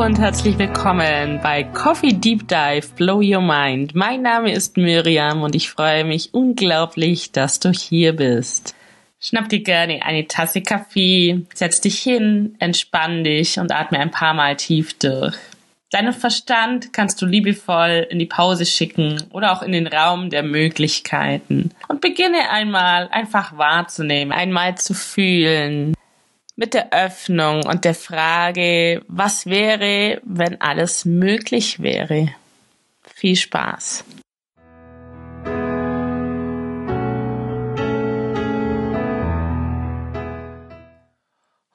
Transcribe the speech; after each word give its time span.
Und 0.00 0.18
herzlich 0.18 0.58
willkommen 0.58 1.40
bei 1.42 1.62
Coffee 1.62 2.14
Deep 2.14 2.48
Dive 2.48 2.88
Blow 2.96 3.20
Your 3.22 3.42
Mind. 3.42 3.94
Mein 3.94 4.22
Name 4.22 4.50
ist 4.50 4.78
Miriam 4.78 5.42
und 5.42 5.54
ich 5.54 5.68
freue 5.68 6.04
mich 6.04 6.32
unglaublich, 6.32 7.32
dass 7.32 7.60
du 7.60 7.70
hier 7.70 8.16
bist. 8.16 8.74
Schnapp 9.20 9.50
dir 9.50 9.62
gerne 9.62 10.00
eine 10.02 10.26
Tasse 10.26 10.62
Kaffee, 10.62 11.44
setz 11.52 11.82
dich 11.82 11.98
hin, 11.98 12.56
entspann 12.60 13.24
dich 13.24 13.58
und 13.58 13.72
atme 13.72 13.98
ein 13.98 14.10
paar 14.10 14.32
Mal 14.32 14.56
tief 14.56 14.98
durch. 14.98 15.36
Deinen 15.90 16.14
Verstand 16.14 16.94
kannst 16.94 17.20
du 17.20 17.26
liebevoll 17.26 18.06
in 18.08 18.18
die 18.18 18.24
Pause 18.24 18.64
schicken 18.64 19.22
oder 19.32 19.52
auch 19.52 19.60
in 19.60 19.72
den 19.72 19.86
Raum 19.86 20.30
der 20.30 20.42
Möglichkeiten 20.42 21.72
und 21.88 22.00
beginne 22.00 22.48
einmal 22.48 23.08
einfach 23.08 23.58
wahrzunehmen, 23.58 24.32
einmal 24.32 24.78
zu 24.78 24.94
fühlen, 24.94 25.94
mit 26.60 26.74
der 26.74 26.92
Öffnung 26.92 27.64
und 27.64 27.86
der 27.86 27.94
Frage, 27.94 29.02
was 29.08 29.46
wäre, 29.46 30.20
wenn 30.24 30.60
alles 30.60 31.06
möglich 31.06 31.80
wäre. 31.80 32.34
Viel 33.02 33.34
Spaß. 33.34 34.04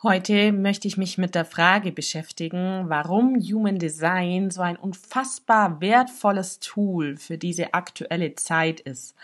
Heute 0.03 0.51
möchte 0.51 0.87
ich 0.87 0.97
mich 0.97 1.17
mit 1.17 1.33
der 1.33 1.45
Frage 1.45 1.91
beschäftigen, 1.91 2.83
warum 2.87 3.41
Human 3.41 3.79
Design 3.79 4.51
so 4.51 4.61
ein 4.61 4.75
unfassbar 4.75 5.81
wertvolles 5.81 6.59
Tool 6.59 7.17
für 7.17 7.39
diese 7.39 7.73
aktuelle 7.73 8.35
Zeit 8.35 8.81
ist 8.81 9.15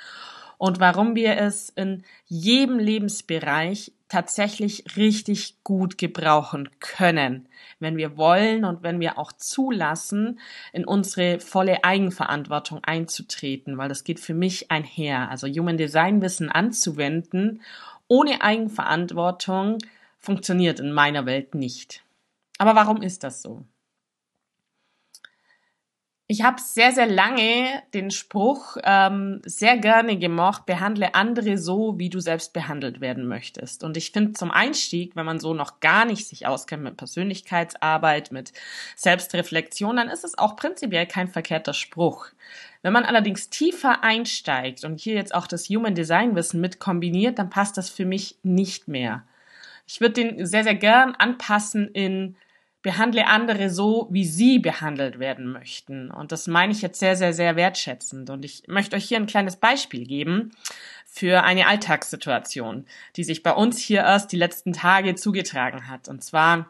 und 0.58 0.80
warum 0.80 1.16
wir 1.16 1.38
es 1.38 1.70
in 1.70 2.04
jedem 2.26 2.80
Lebensbereich 2.80 3.92
tatsächlich 4.12 4.98
richtig 4.98 5.56
gut 5.64 5.98
gebrauchen 5.98 6.68
können, 6.82 7.48
wenn 7.80 7.96
wir 7.96 8.18
wollen 8.18 8.66
und 8.66 8.84
wenn 8.84 9.00
wir 9.00 9.18
auch 9.18 9.32
zulassen, 9.32 10.40
in 10.74 10.84
unsere 10.84 11.40
volle 11.40 11.86
Eigenverantwortung 11.86 12.84
einzutreten, 12.84 13.78
weil 13.78 13.88
das 13.88 14.04
geht 14.04 14.20
für 14.20 14.34
mich 14.34 14.70
einher. 14.70 15.32
Also 15.32 15.48
Human 15.48 15.78
Design 15.78 16.22
Wissen 16.22 16.50
anzuwenden 16.50 17.62
ohne 18.10 18.42
Eigenverantwortung 18.42 19.78
funktioniert 20.20 20.82
in 20.82 20.92
meiner 20.92 21.26
Welt 21.26 21.56
nicht. 21.56 22.04
Aber 22.58 22.76
warum 22.76 23.02
ist 23.02 23.24
das 23.24 23.42
so? 23.42 23.64
Ich 26.32 26.44
habe 26.44 26.62
sehr, 26.62 26.94
sehr 26.94 27.08
lange 27.08 27.84
den 27.94 28.10
Spruch 28.10 28.78
ähm, 28.86 29.42
sehr 29.44 29.76
gerne 29.76 30.18
gemocht, 30.18 30.66
behandle 30.66 31.14
andere 31.14 31.58
so, 31.58 32.00
wie 32.00 32.10
du 32.10 32.22
selbst 32.22 32.54
behandelt 32.54 33.02
werden 33.02 33.28
möchtest. 33.28 33.84
Und 33.84 33.98
ich 33.98 34.12
finde 34.12 34.32
zum 34.32 34.50
Einstieg, 34.50 35.18
wenn 35.18 35.26
man 35.26 35.42
so 35.42 35.54
noch 35.54 35.82
gar 35.82 36.06
nicht 36.06 36.26
sich 36.26 36.48
auskennt 36.48 36.84
mit 36.84 36.96
Persönlichkeitsarbeit, 36.96 38.32
mit 38.32 38.54
Selbstreflexion, 38.96 39.98
dann 39.98 40.08
ist 40.08 40.24
es 40.24 40.38
auch 40.38 40.56
prinzipiell 40.56 41.06
kein 41.06 41.28
verkehrter 41.28 41.74
Spruch. 41.74 42.28
Wenn 42.82 42.94
man 42.94 43.04
allerdings 43.04 43.50
tiefer 43.50 44.02
einsteigt 44.02 44.86
und 44.86 45.02
hier 45.02 45.16
jetzt 45.16 45.36
auch 45.36 45.48
das 45.48 45.68
Human 45.68 45.96
Design 45.96 46.34
Wissen 46.38 46.62
mit 46.62 46.80
kombiniert, 46.80 47.40
dann 47.40 47.50
passt 47.50 47.76
das 47.76 47.90
für 47.90 48.06
mich 48.06 48.38
nicht 48.42 48.88
mehr. 48.88 49.26
Ich 49.86 50.00
würde 50.00 50.14
den 50.14 50.46
sehr, 50.46 50.64
sehr 50.64 50.76
gern 50.76 51.14
anpassen 51.14 51.90
in 51.92 52.38
behandle 52.82 53.28
andere 53.28 53.70
so, 53.70 54.08
wie 54.12 54.26
sie 54.26 54.60
behandelt 54.60 55.20
werden 55.20 55.52
möchten. 55.52 56.10
Und 56.10 56.32
das 56.32 56.48
meine 56.48 56.74
ich 56.74 56.82
jetzt 56.82 57.00
sehr, 57.00 57.16
sehr, 57.16 57.34
sehr 57.34 57.56
wertschätzend. 57.56 58.30
Und 58.30 58.44
ich 58.44 58.64
möchte 58.68 58.96
euch 58.96 59.06
hier 59.06 59.18
ein 59.18 59.28
kleines 59.28 59.56
Beispiel 59.56 60.06
geben 60.06 60.52
für 61.06 61.44
eine 61.44 61.68
Alltagssituation, 61.68 62.86
die 63.16 63.24
sich 63.24 63.44
bei 63.44 63.54
uns 63.54 63.80
hier 63.80 64.02
erst 64.02 64.32
die 64.32 64.38
letzten 64.38 64.74
Tage 64.74 65.16
zugetragen 65.16 65.88
hat. 65.88 66.08
Und 66.08 66.24
zwar 66.24 66.70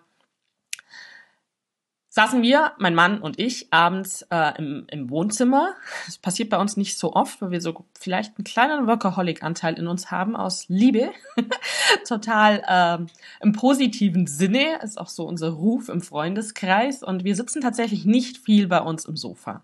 saßen 2.14 2.42
wir, 2.42 2.74
mein 2.78 2.94
Mann 2.94 3.22
und 3.22 3.40
ich, 3.40 3.72
abends 3.72 4.28
äh, 4.30 4.58
im, 4.58 4.86
im 4.92 5.10
Wohnzimmer. 5.10 5.76
Das 6.06 6.18
passiert 6.18 6.50
bei 6.50 6.58
uns 6.58 6.76
nicht 6.76 7.00
so 7.00 7.14
oft, 7.14 7.42
weil 7.42 7.52
wir 7.52 7.62
so 7.62 7.86
vielleicht 7.98 8.38
einen 8.38 8.44
kleinen 8.44 8.86
Workaholic-Anteil 8.86 9.80
in 9.80 9.88
uns 9.88 10.12
haben 10.12 10.36
aus 10.36 10.66
Liebe. 10.68 11.12
Total 12.06 12.64
äh, 12.68 13.06
im 13.42 13.54
positiven 13.54 14.28
Sinne 14.28 14.82
ist 14.84 15.00
auch 15.00 15.08
so 15.08 15.26
unser 15.26 15.52
Ruf 15.52 15.88
im 15.88 16.02
Freundeskreis. 16.02 17.02
Und 17.02 17.24
wir 17.24 17.34
sitzen 17.34 17.62
tatsächlich 17.62 18.04
nicht 18.04 18.38
viel 18.38 18.68
bei 18.68 18.82
uns 18.82 19.06
im 19.06 19.16
Sofa. 19.16 19.64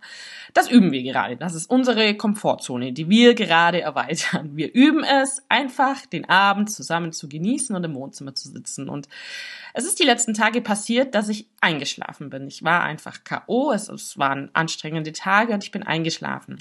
Das 0.53 0.71
üben 0.71 0.93
wir 0.93 1.03
gerade. 1.03 1.35
Das 1.35 1.53
ist 1.53 1.69
unsere 1.69 2.15
Komfortzone, 2.15 2.93
die 2.93 3.09
wir 3.09 3.35
gerade 3.35 3.81
erweitern. 3.81 4.51
Wir 4.55 4.73
üben 4.73 5.03
es, 5.03 5.43
einfach 5.49 6.05
den 6.05 6.29
Abend 6.29 6.71
zusammen 6.71 7.11
zu 7.11 7.27
genießen 7.27 7.75
und 7.75 7.83
im 7.83 7.93
Wohnzimmer 7.93 8.35
zu 8.35 8.47
sitzen. 8.47 8.87
Und 8.87 9.09
es 9.73 9.85
ist 9.85 9.99
die 9.99 10.05
letzten 10.05 10.33
Tage 10.33 10.61
passiert, 10.61 11.13
dass 11.13 11.27
ich 11.27 11.45
eingeschlafen 11.59 12.29
bin. 12.29 12.36
Ich 12.45 12.63
war 12.63 12.83
einfach 12.83 13.23
K.O., 13.23 13.71
es, 13.71 13.89
es 13.89 14.17
waren 14.17 14.49
anstrengende 14.53 15.13
Tage 15.13 15.53
und 15.53 15.63
ich 15.63 15.71
bin 15.71 15.83
eingeschlafen. 15.83 16.57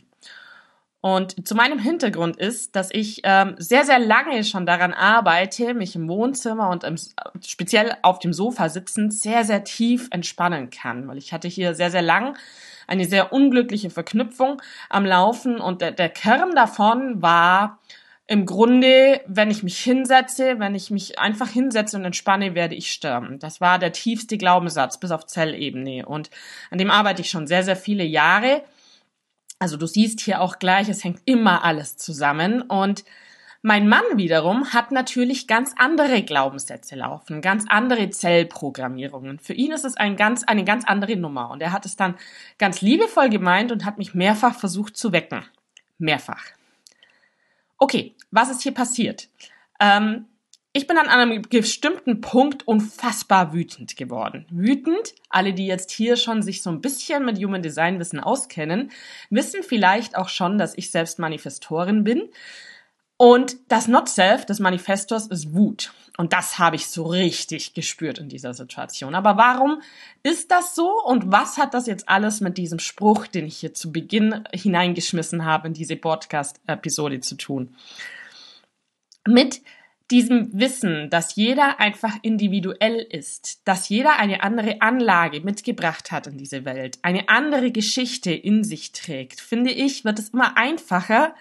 Und 1.00 1.46
zu 1.46 1.54
meinem 1.54 1.78
Hintergrund 1.78 2.36
ist, 2.36 2.74
dass 2.74 2.90
ich 2.92 3.20
ähm, 3.22 3.54
sehr, 3.58 3.84
sehr 3.84 3.98
lange 3.98 4.42
schon 4.42 4.66
daran 4.66 4.92
arbeite, 4.92 5.74
mich 5.74 5.94
im 5.94 6.08
Wohnzimmer 6.08 6.70
und 6.70 6.82
im, 6.82 6.96
speziell 7.44 7.96
auf 8.02 8.18
dem 8.18 8.32
Sofa 8.32 8.68
sitzend 8.68 9.14
sehr, 9.14 9.44
sehr 9.44 9.62
tief 9.62 10.08
entspannen 10.10 10.70
kann. 10.70 11.06
Weil 11.06 11.18
ich 11.18 11.32
hatte 11.32 11.46
hier 11.46 11.74
sehr, 11.74 11.90
sehr 11.90 12.02
lang 12.02 12.36
eine 12.88 13.04
sehr 13.04 13.32
unglückliche 13.32 13.90
Verknüpfung 13.90 14.60
am 14.88 15.04
Laufen 15.04 15.60
und 15.60 15.80
der, 15.80 15.92
der 15.92 16.08
Kern 16.08 16.54
davon 16.54 17.22
war, 17.22 17.78
im 18.28 18.44
Grunde, 18.44 19.20
wenn 19.26 19.50
ich 19.50 19.62
mich 19.62 19.78
hinsetze, 19.78 20.58
wenn 20.58 20.74
ich 20.74 20.90
mich 20.90 21.18
einfach 21.18 21.48
hinsetze 21.48 21.96
und 21.96 22.04
entspanne, 22.04 22.54
werde 22.54 22.74
ich 22.74 22.90
sterben. 22.90 23.38
Das 23.38 23.60
war 23.60 23.78
der 23.78 23.92
tiefste 23.92 24.36
Glaubenssatz 24.36 24.98
bis 24.98 25.12
auf 25.12 25.26
Zellebene 25.26 26.06
und 26.06 26.30
an 26.70 26.78
dem 26.78 26.90
arbeite 26.90 27.22
ich 27.22 27.30
schon 27.30 27.46
sehr, 27.46 27.62
sehr 27.62 27.76
viele 27.76 28.04
Jahre. 28.04 28.64
Also 29.58 29.76
du 29.76 29.86
siehst 29.86 30.20
hier 30.20 30.40
auch 30.40 30.58
gleich, 30.58 30.88
es 30.88 31.04
hängt 31.04 31.20
immer 31.24 31.64
alles 31.64 31.96
zusammen 31.96 32.62
und 32.62 33.04
mein 33.62 33.88
Mann 33.88 34.04
wiederum 34.14 34.72
hat 34.72 34.92
natürlich 34.92 35.46
ganz 35.46 35.74
andere 35.76 36.22
Glaubenssätze 36.22 36.94
laufen, 36.94 37.40
ganz 37.40 37.64
andere 37.68 38.10
Zellprogrammierungen. 38.10 39.38
Für 39.38 39.54
ihn 39.54 39.72
ist 39.72 39.84
es 39.84 39.96
ein 39.96 40.16
ganz, 40.16 40.44
eine 40.44 40.64
ganz 40.64 40.84
andere 40.84 41.16
Nummer 41.16 41.50
und 41.50 41.62
er 41.62 41.72
hat 41.72 41.86
es 41.86 41.96
dann 41.96 42.16
ganz 42.58 42.80
liebevoll 42.80 43.28
gemeint 43.28 43.72
und 43.72 43.84
hat 43.84 43.98
mich 43.98 44.14
mehrfach 44.14 44.58
versucht 44.58 44.96
zu 44.96 45.12
wecken. 45.12 45.44
Mehrfach. 45.98 46.55
Okay, 47.78 48.14
was 48.30 48.50
ist 48.50 48.62
hier 48.62 48.72
passiert? 48.72 49.28
Ähm, 49.80 50.26
ich 50.72 50.86
bin 50.86 50.98
an 50.98 51.08
einem 51.08 51.40
bestimmten 51.40 52.20
Punkt 52.20 52.68
unfassbar 52.68 53.54
wütend 53.54 53.96
geworden. 53.96 54.44
Wütend, 54.50 55.14
alle, 55.30 55.54
die 55.54 55.66
jetzt 55.66 55.90
hier 55.90 56.16
schon 56.16 56.42
sich 56.42 56.62
so 56.62 56.68
ein 56.68 56.82
bisschen 56.82 57.24
mit 57.24 57.42
Human 57.42 57.62
Design 57.62 57.98
Wissen 57.98 58.20
auskennen, 58.20 58.90
wissen 59.30 59.62
vielleicht 59.62 60.16
auch 60.16 60.28
schon, 60.28 60.58
dass 60.58 60.76
ich 60.76 60.90
selbst 60.90 61.18
Manifestorin 61.18 62.04
bin. 62.04 62.28
Und 63.16 63.56
das 63.68 63.88
Not 63.88 64.10
Self 64.10 64.44
des 64.44 64.60
Manifestors 64.60 65.28
ist 65.28 65.54
Wut. 65.54 65.94
Und 66.16 66.32
das 66.32 66.58
habe 66.58 66.76
ich 66.76 66.86
so 66.86 67.04
richtig 67.04 67.74
gespürt 67.74 68.18
in 68.18 68.28
dieser 68.28 68.54
Situation. 68.54 69.14
Aber 69.14 69.36
warum 69.36 69.82
ist 70.22 70.50
das 70.50 70.74
so? 70.74 71.02
Und 71.04 71.30
was 71.30 71.58
hat 71.58 71.74
das 71.74 71.86
jetzt 71.86 72.08
alles 72.08 72.40
mit 72.40 72.56
diesem 72.56 72.78
Spruch, 72.78 73.26
den 73.26 73.46
ich 73.46 73.58
hier 73.58 73.74
zu 73.74 73.92
Beginn 73.92 74.44
hineingeschmissen 74.52 75.44
habe, 75.44 75.68
in 75.68 75.74
diese 75.74 75.96
Podcast-Episode 75.96 77.20
zu 77.20 77.36
tun? 77.36 77.74
Mit 79.28 79.60
diesem 80.10 80.50
Wissen, 80.52 81.10
dass 81.10 81.34
jeder 81.34 81.80
einfach 81.80 82.14
individuell 82.22 83.00
ist, 83.00 83.66
dass 83.66 83.88
jeder 83.88 84.18
eine 84.18 84.42
andere 84.42 84.80
Anlage 84.80 85.40
mitgebracht 85.40 86.12
hat 86.12 86.28
in 86.28 86.38
diese 86.38 86.64
Welt, 86.64 86.98
eine 87.02 87.28
andere 87.28 87.72
Geschichte 87.72 88.32
in 88.32 88.62
sich 88.62 88.92
trägt, 88.92 89.40
finde 89.40 89.72
ich, 89.72 90.04
wird 90.04 90.20
es 90.20 90.28
immer 90.28 90.56
einfacher, 90.56 91.34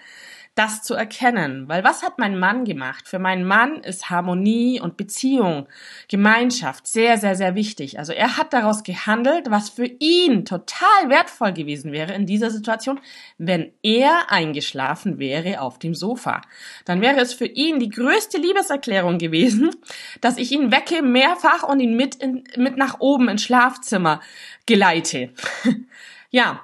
das 0.56 0.82
zu 0.82 0.94
erkennen. 0.94 1.68
Weil 1.68 1.84
was 1.84 2.02
hat 2.02 2.18
mein 2.18 2.38
Mann 2.38 2.64
gemacht? 2.64 3.06
Für 3.06 3.18
meinen 3.18 3.44
Mann 3.44 3.82
ist 3.82 4.08
Harmonie 4.08 4.80
und 4.80 4.96
Beziehung, 4.96 5.68
Gemeinschaft 6.08 6.86
sehr, 6.86 7.18
sehr, 7.18 7.36
sehr 7.36 7.54
wichtig. 7.54 7.98
Also 7.98 8.12
er 8.12 8.38
hat 8.38 8.54
daraus 8.54 8.82
gehandelt, 8.82 9.50
was 9.50 9.68
für 9.68 9.84
ihn 9.84 10.46
total 10.46 11.08
wertvoll 11.08 11.52
gewesen 11.52 11.92
wäre 11.92 12.14
in 12.14 12.24
dieser 12.24 12.50
Situation, 12.50 12.98
wenn 13.36 13.70
er 13.82 14.32
eingeschlafen 14.32 15.18
wäre 15.18 15.60
auf 15.60 15.78
dem 15.78 15.94
Sofa. 15.94 16.40
Dann 16.86 17.02
wäre 17.02 17.20
es 17.20 17.34
für 17.34 17.46
ihn 17.46 17.78
die 17.78 17.90
größte 17.90 18.38
Liebeserklärung 18.38 19.18
gewesen, 19.18 19.70
dass 20.22 20.38
ich 20.38 20.52
ihn 20.52 20.72
wecke 20.72 21.02
mehrfach 21.02 21.64
und 21.64 21.80
ihn 21.80 21.96
mit, 21.96 22.14
in, 22.14 22.44
mit 22.56 22.78
nach 22.78 22.98
oben 23.00 23.28
ins 23.28 23.42
Schlafzimmer 23.42 24.22
geleite. 24.64 25.30
ja, 26.30 26.62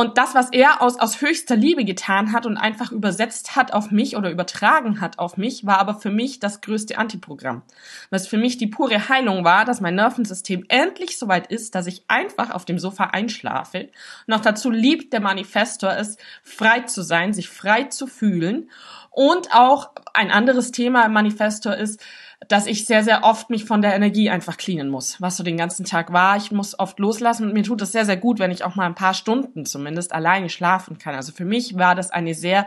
und 0.00 0.16
das, 0.16 0.34
was 0.34 0.48
er 0.50 0.80
aus, 0.80 0.98
aus 0.98 1.20
höchster 1.20 1.56
Liebe 1.56 1.84
getan 1.84 2.32
hat 2.32 2.46
und 2.46 2.56
einfach 2.56 2.90
übersetzt 2.90 3.54
hat 3.54 3.74
auf 3.74 3.90
mich 3.90 4.16
oder 4.16 4.30
übertragen 4.30 5.02
hat 5.02 5.18
auf 5.18 5.36
mich, 5.36 5.66
war 5.66 5.78
aber 5.78 5.94
für 5.94 6.10
mich 6.10 6.40
das 6.40 6.62
größte 6.62 6.96
Antiprogramm. 6.96 7.60
Was 8.08 8.26
für 8.26 8.38
mich 8.38 8.56
die 8.56 8.66
pure 8.66 9.10
Heilung 9.10 9.44
war, 9.44 9.66
dass 9.66 9.82
mein 9.82 9.96
Nervensystem 9.96 10.64
endlich 10.68 11.18
soweit 11.18 11.48
ist, 11.48 11.74
dass 11.74 11.86
ich 11.86 12.04
einfach 12.08 12.50
auf 12.50 12.64
dem 12.64 12.78
Sofa 12.78 13.08
einschlafe. 13.12 13.90
Noch 14.26 14.40
dazu 14.40 14.70
liebt 14.70 15.12
der 15.12 15.20
Manifestor 15.20 15.92
es, 15.92 16.16
frei 16.42 16.80
zu 16.80 17.02
sein, 17.02 17.34
sich 17.34 17.50
frei 17.50 17.84
zu 17.84 18.06
fühlen. 18.06 18.70
Und 19.10 19.52
auch 19.52 19.90
ein 20.14 20.30
anderes 20.30 20.72
Thema 20.72 21.04
im 21.04 21.12
Manifestor 21.12 21.74
ist, 21.74 22.00
dass 22.48 22.66
ich 22.66 22.86
sehr, 22.86 23.04
sehr 23.04 23.22
oft 23.24 23.50
mich 23.50 23.64
von 23.64 23.82
der 23.82 23.94
Energie 23.94 24.30
einfach 24.30 24.56
cleanen 24.56 24.88
muss, 24.88 25.20
was 25.20 25.36
so 25.36 25.44
den 25.44 25.56
ganzen 25.56 25.84
Tag 25.84 26.12
war. 26.12 26.36
Ich 26.36 26.50
muss 26.50 26.78
oft 26.78 26.98
loslassen 26.98 27.46
und 27.46 27.52
mir 27.52 27.62
tut 27.62 27.82
es 27.82 27.92
sehr, 27.92 28.06
sehr 28.06 28.16
gut, 28.16 28.38
wenn 28.38 28.50
ich 28.50 28.64
auch 28.64 28.76
mal 28.76 28.86
ein 28.86 28.94
paar 28.94 29.14
Stunden 29.14 29.66
zumindest 29.66 30.12
alleine 30.12 30.48
schlafen 30.48 30.98
kann. 30.98 31.14
Also 31.14 31.32
für 31.32 31.44
mich 31.44 31.76
war 31.76 31.94
das 31.94 32.10
eine 32.10 32.34
sehr, 32.34 32.66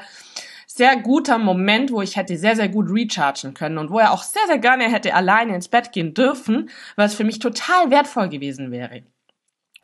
sehr 0.67 0.95
guter 0.97 1.37
Moment, 1.37 1.91
wo 1.91 2.01
ich 2.01 2.15
hätte 2.15 2.37
sehr, 2.37 2.55
sehr 2.55 2.69
gut 2.69 2.89
rechargen 2.89 3.53
können 3.53 3.77
und 3.77 3.89
wo 3.89 3.99
er 3.99 4.11
auch 4.11 4.23
sehr, 4.23 4.45
sehr 4.47 4.59
gerne 4.59 4.85
hätte 4.85 5.13
alleine 5.13 5.55
ins 5.55 5.67
Bett 5.67 5.91
gehen 5.91 6.13
dürfen, 6.13 6.69
es 6.95 7.15
für 7.15 7.23
mich 7.23 7.39
total 7.39 7.89
wertvoll 7.89 8.29
gewesen 8.29 8.71
wäre. 8.71 9.03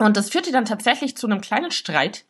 Und 0.01 0.15
das 0.15 0.29
führte 0.29 0.53
dann 0.53 0.63
tatsächlich 0.63 1.17
zu 1.17 1.27
einem 1.27 1.41
kleinen 1.41 1.71
Streit 1.71 2.23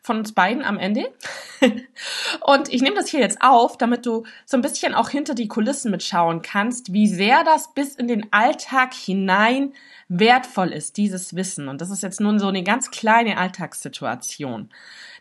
von 0.00 0.18
uns 0.18 0.30
beiden 0.30 0.62
am 0.62 0.78
Ende. 0.78 1.12
und 2.40 2.72
ich 2.72 2.82
nehme 2.82 2.94
das 2.94 3.08
hier 3.08 3.18
jetzt 3.18 3.42
auf, 3.42 3.76
damit 3.76 4.06
du 4.06 4.22
so 4.44 4.56
ein 4.56 4.62
bisschen 4.62 4.94
auch 4.94 5.10
hinter 5.10 5.34
die 5.34 5.48
Kulissen 5.48 5.90
mitschauen 5.90 6.40
kannst, 6.40 6.92
wie 6.92 7.08
sehr 7.08 7.42
das 7.42 7.74
bis 7.74 7.96
in 7.96 8.06
den 8.06 8.32
Alltag 8.32 8.94
hinein 8.94 9.72
wertvoll 10.08 10.68
ist, 10.68 10.96
dieses 10.96 11.34
Wissen. 11.34 11.66
Und 11.66 11.80
das 11.80 11.90
ist 11.90 12.04
jetzt 12.04 12.20
nun 12.20 12.38
so 12.38 12.46
eine 12.46 12.62
ganz 12.62 12.92
kleine 12.92 13.38
Alltagssituation, 13.38 14.70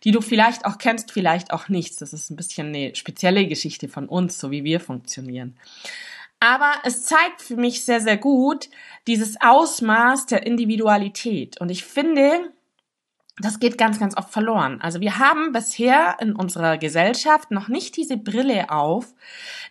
die 0.04 0.12
du 0.12 0.22
vielleicht 0.22 0.66
auch 0.66 0.78
kennst, 0.78 1.12
vielleicht 1.12 1.52
auch 1.52 1.70
nicht. 1.70 2.00
Das 2.00 2.14
ist 2.14 2.30
ein 2.30 2.36
bisschen 2.36 2.68
eine 2.68 2.94
spezielle 2.94 3.48
Geschichte 3.48 3.88
von 3.88 4.08
uns, 4.08 4.40
so 4.40 4.52
wie 4.52 4.64
wir 4.64 4.80
funktionieren. 4.80 5.58
Aber 6.40 6.74
es 6.84 7.04
zeigt 7.04 7.42
für 7.42 7.56
mich 7.56 7.86
sehr, 7.86 8.02
sehr 8.02 8.18
gut 8.18 8.70
dieses 9.08 9.40
Ausmaß 9.42 10.26
der 10.28 10.46
Individualität. 10.46 11.60
Und 11.60 11.70
ich 11.70 11.84
finde, 11.84 12.52
das 13.38 13.60
geht 13.60 13.78
ganz, 13.78 14.00
ganz 14.00 14.16
oft 14.16 14.30
verloren. 14.30 14.80
Also 14.82 15.02
wir 15.02 15.20
haben 15.20 15.52
bisher 15.52 16.18
in 16.22 16.36
unserer 16.36 16.78
Gesellschaft 16.78 17.52
noch 17.52 17.68
nicht 17.68 17.98
diese 17.98 18.16
Brille 18.16 18.70
auf, 18.70 19.14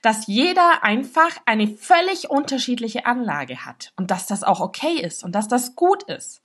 dass 0.02 0.26
jeder 0.26 0.84
einfach 0.84 1.31
eine 1.46 1.69
völlig 1.69 2.28
unterschiedliche 2.28 3.06
Anlage 3.06 3.64
hat 3.64 3.93
und 3.96 4.11
dass 4.11 4.26
das 4.26 4.43
auch 4.43 4.61
okay 4.61 5.00
ist 5.00 5.25
und 5.25 5.34
dass 5.34 5.49
das 5.49 5.76
gut 5.76 6.02
ist. 6.05 6.43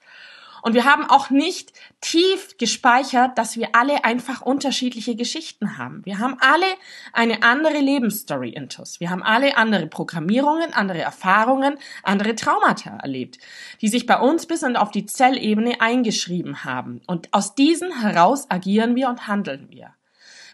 Und 0.62 0.74
wir 0.74 0.86
haben 0.86 1.06
auch 1.06 1.30
nicht 1.30 1.74
tief 2.02 2.58
gespeichert, 2.58 3.38
dass 3.38 3.58
wir 3.58 3.70
alle 3.74 4.04
einfach 4.04 4.42
unterschiedliche 4.42 5.16
Geschichten 5.16 5.78
haben. 5.78 6.06
Wir 6.06 6.20
haben 6.20 6.38
alle 6.40 6.66
eine 7.14 7.44
andere 7.44 7.80
Lebensstory 7.80 8.50
intus. 8.50 9.00
Wir 9.00 9.10
haben 9.10 9.24
alle 9.24 9.58
andere 9.58 9.88
Programmierungen, 9.88 10.74
andere 10.74 11.00
Erfahrungen, 11.00 11.78
andere 12.04 12.36
Traumata 12.36 12.98
erlebt, 12.98 13.38
die 13.82 13.88
sich 13.88 14.06
bei 14.06 14.20
uns 14.20 14.46
bis 14.46 14.64
und 14.64 14.76
auf 14.76 14.92
die 14.92 15.06
Zellebene 15.06 15.82
eingeschrieben 15.82 16.64
haben. 16.64 17.02
Und 17.08 17.34
aus 17.34 17.56
diesen 17.56 18.02
heraus 18.02 18.50
agieren 18.50 18.96
wir 18.96 19.10
und 19.10 19.28
handeln 19.28 19.68
wir. 19.70 19.94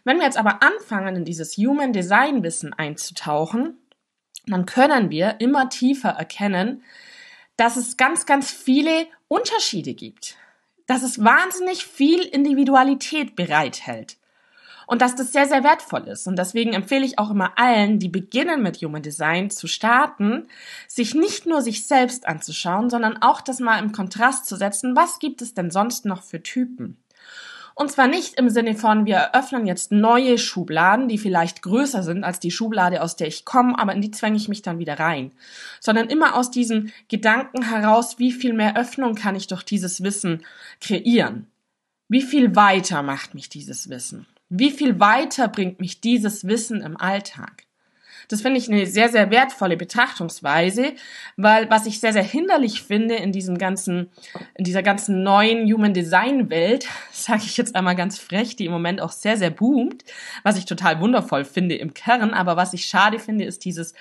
Wenn 0.04 0.18
wir 0.18 0.26
jetzt 0.26 0.38
aber 0.38 0.62
anfangen, 0.62 1.16
in 1.16 1.26
dieses 1.26 1.58
Human 1.58 1.92
Design 1.92 2.44
Wissen 2.44 2.74
einzutauchen, 2.74 3.78
dann 4.46 4.66
können 4.66 5.10
wir 5.10 5.38
immer 5.40 5.70
tiefer 5.70 6.10
erkennen, 6.10 6.84
dass 7.58 7.78
es 7.78 7.98
ganz, 7.98 8.26
ganz 8.26 8.52
viele 8.52 9.08
Unterschiede 9.28 9.94
gibt. 9.94 10.38
Dass 10.88 11.04
es 11.04 11.24
wahnsinnig 11.24 11.86
viel 11.86 12.22
Individualität 12.22 13.36
bereithält. 13.36 14.18
Und 14.88 15.02
dass 15.02 15.16
das 15.16 15.32
sehr, 15.32 15.48
sehr 15.48 15.64
wertvoll 15.64 16.08
ist. 16.08 16.28
Und 16.28 16.38
deswegen 16.38 16.74
empfehle 16.74 17.06
ich 17.06 17.18
auch 17.18 17.32
immer 17.32 17.58
allen, 17.58 17.98
die 17.98 18.10
beginnen 18.10 18.62
mit 18.62 18.78
Human 18.78 19.02
Design 19.02 19.50
zu 19.50 19.68
starten, 19.68 20.48
sich 20.88 21.16
nicht 21.16 21.48
nur 21.48 21.64
sich 21.64 21.88
selbst 21.88 22.28
anzuschauen, 22.28 22.92
sondern 22.92 23.20
auch 23.22 23.42
das 23.42 23.60
mal 23.60 23.80
im 23.80 23.94
Kontrast 23.94 24.46
zu 24.46 24.56
setzen. 24.56 24.96
Was 24.96 25.18
gibt 25.18 25.42
es 25.42 25.56
denn 25.56 25.72
sonst 25.72 26.06
noch 26.06 26.22
für 26.22 26.44
Typen? 26.44 26.98
Und 27.78 27.92
zwar 27.92 28.08
nicht 28.08 28.36
im 28.36 28.50
Sinne 28.50 28.74
von, 28.74 29.06
wir 29.06 29.16
eröffnen 29.16 29.68
jetzt 29.68 29.92
neue 29.92 30.38
Schubladen, 30.38 31.10
die 31.10 31.18
vielleicht 31.18 31.62
größer 31.62 32.04
sind 32.04 32.24
als 32.24 32.40
die 32.40 32.50
Schublade, 32.50 33.02
aus 33.02 33.18
der 33.18 33.28
ich 33.28 33.44
komme, 33.44 33.78
aber 33.78 33.94
in 33.94 34.02
die 34.02 34.12
zwänge 34.12 34.38
ich 34.38 34.48
mich 34.48 34.62
dann 34.62 34.80
wieder 34.80 34.98
rein. 34.98 35.34
Sondern 35.82 36.08
immer 36.08 36.36
aus 36.36 36.50
diesem 36.52 36.94
Gedanken 37.10 37.70
heraus, 37.70 38.18
wie 38.18 38.32
viel 38.32 38.54
mehr 38.54 38.78
Öffnung 38.78 39.16
kann 39.16 39.36
ich 39.36 39.48
durch 39.48 39.64
dieses 39.64 40.02
Wissen 40.02 40.46
kreieren? 40.80 41.48
Wie 42.08 42.22
viel 42.22 42.56
weiter 42.56 43.04
macht 43.04 43.34
mich 43.36 43.50
dieses 43.50 43.90
Wissen? 43.90 44.26
Wie 44.48 44.72
viel 44.72 45.02
weiter 45.02 45.50
bringt 45.50 45.82
mich 45.82 46.00
dieses 46.00 46.48
Wissen 46.48 46.82
im 46.82 46.96
Alltag? 46.96 47.65
Das 48.28 48.42
finde 48.42 48.60
ich 48.60 48.70
eine 48.70 48.86
sehr, 48.86 49.10
sehr 49.10 49.32
wertvolle 49.32 49.78
Betrachtungsweise, 49.78 50.94
weil 51.38 51.70
was 51.70 51.86
ich 51.86 52.00
sehr, 52.00 52.14
sehr 52.14 52.24
hinderlich 52.24 52.84
finde 52.84 53.16
in 53.16 53.32
diesem 53.32 53.58
ganzen, 53.58 54.10
in 54.56 54.64
dieser 54.64 54.84
ganzen 54.84 55.24
neuen 55.24 55.72
Human 55.72 55.94
Design 55.94 56.50
Welt, 56.50 56.88
sage 57.12 57.44
ich 57.46 57.58
jetzt 57.58 57.76
einmal 57.76 57.96
ganz 57.96 58.18
frech, 58.18 58.56
die 58.56 58.66
im 58.66 58.72
Moment 58.72 59.02
auch 59.02 59.12
sehr, 59.12 59.38
sehr 59.38 59.52
boomt, 59.52 60.04
was 60.44 60.58
ich 60.58 60.66
total 60.66 61.00
wundervoll 61.00 61.46
finde 61.46 61.76
im 61.76 61.94
Kern, 61.94 62.34
aber 62.34 62.58
was 62.58 62.74
ich 62.74 62.86
schade 62.86 63.20
finde, 63.20 63.46
ist 63.46 63.66
dieses, 63.66 63.94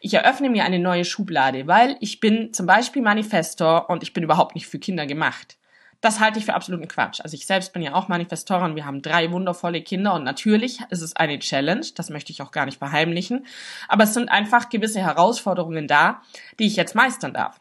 ich 0.00 0.14
eröffne 0.14 0.48
mir 0.48 0.64
eine 0.64 0.78
neue 0.78 1.04
Schublade, 1.04 1.66
weil 1.66 1.96
ich 2.00 2.20
bin 2.20 2.52
zum 2.52 2.66
Beispiel 2.66 3.02
Manifestor 3.02 3.90
und 3.90 4.02
ich 4.02 4.12
bin 4.12 4.24
überhaupt 4.24 4.54
nicht 4.54 4.66
für 4.66 4.78
Kinder 4.78 5.06
gemacht. 5.06 5.58
Das 6.00 6.18
halte 6.18 6.38
ich 6.38 6.46
für 6.46 6.54
absoluten 6.54 6.88
Quatsch. 6.88 7.20
Also 7.20 7.34
ich 7.34 7.46
selbst 7.46 7.72
bin 7.72 7.82
ja 7.82 7.94
auch 7.94 8.08
Manifestorin. 8.08 8.74
Wir 8.74 8.86
haben 8.86 9.02
drei 9.02 9.30
wundervolle 9.32 9.82
Kinder 9.82 10.14
und 10.14 10.24
natürlich 10.24 10.80
ist 10.88 11.02
es 11.02 11.14
eine 11.14 11.38
Challenge. 11.38 11.86
Das 11.94 12.08
möchte 12.08 12.32
ich 12.32 12.40
auch 12.40 12.52
gar 12.52 12.64
nicht 12.64 12.78
verheimlichen. 12.78 13.46
Aber 13.86 14.04
es 14.04 14.14
sind 14.14 14.30
einfach 14.30 14.70
gewisse 14.70 15.00
Herausforderungen 15.00 15.88
da, 15.88 16.22
die 16.58 16.66
ich 16.66 16.76
jetzt 16.76 16.94
meistern 16.94 17.34
darf 17.34 17.60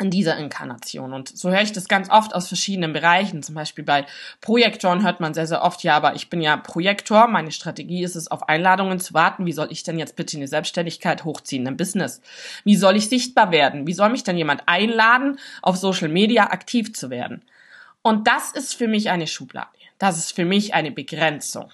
in 0.00 0.10
dieser 0.10 0.36
Inkarnation. 0.36 1.12
Und 1.12 1.36
so 1.36 1.50
höre 1.50 1.62
ich 1.62 1.72
das 1.72 1.88
ganz 1.88 2.08
oft 2.08 2.34
aus 2.34 2.48
verschiedenen 2.48 2.92
Bereichen. 2.92 3.42
Zum 3.42 3.54
Beispiel 3.54 3.84
bei 3.84 4.06
Projektoren 4.40 5.02
hört 5.02 5.20
man 5.20 5.34
sehr, 5.34 5.46
sehr 5.46 5.62
oft, 5.62 5.82
ja, 5.82 5.96
aber 5.96 6.14
ich 6.14 6.30
bin 6.30 6.40
ja 6.40 6.56
Projektor. 6.56 7.26
Meine 7.26 7.50
Strategie 7.50 8.04
ist 8.04 8.14
es, 8.14 8.30
auf 8.30 8.48
Einladungen 8.48 9.00
zu 9.00 9.12
warten. 9.12 9.44
Wie 9.44 9.52
soll 9.52 9.68
ich 9.70 9.82
denn 9.82 9.98
jetzt 9.98 10.14
bitte 10.14 10.36
eine 10.36 10.46
Selbstständigkeit 10.46 11.24
hochziehen, 11.24 11.66
ein 11.66 11.76
Business? 11.76 12.20
Wie 12.64 12.76
soll 12.76 12.96
ich 12.96 13.08
sichtbar 13.08 13.50
werden? 13.50 13.86
Wie 13.86 13.92
soll 13.92 14.10
mich 14.10 14.22
denn 14.22 14.38
jemand 14.38 14.62
einladen, 14.66 15.38
auf 15.62 15.76
Social 15.76 16.08
Media 16.08 16.44
aktiv 16.44 16.94
zu 16.94 17.10
werden? 17.10 17.42
Und 18.08 18.26
das 18.26 18.52
ist 18.52 18.72
für 18.72 18.88
mich 18.88 19.10
eine 19.10 19.26
Schublade. 19.26 19.68
Das 19.98 20.16
ist 20.16 20.32
für 20.34 20.46
mich 20.46 20.72
eine 20.72 20.90
Begrenzung. 20.90 21.70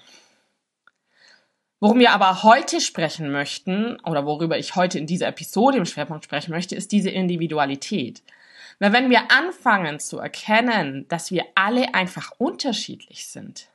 Worum 1.79 1.99
wir 1.99 2.11
aber 2.11 2.43
heute 2.43 2.81
sprechen 2.81 3.31
möchten 3.31 3.97
oder 4.01 4.25
worüber 4.25 4.57
ich 4.57 4.75
heute 4.75 4.99
in 4.99 5.07
dieser 5.07 5.27
Episode 5.27 5.77
im 5.77 5.85
Schwerpunkt 5.85 6.25
sprechen 6.25 6.51
möchte, 6.51 6.75
ist 6.75 6.91
diese 6.91 7.09
Individualität. 7.09 8.21
Weil 8.79 8.91
wenn 8.91 9.09
wir 9.09 9.31
anfangen 9.31 10.01
zu 10.01 10.19
erkennen, 10.19 11.07
dass 11.07 11.31
wir 11.31 11.45
alle 11.55 11.93
einfach 11.93 12.33
unterschiedlich 12.37 13.27
sind 13.27 13.69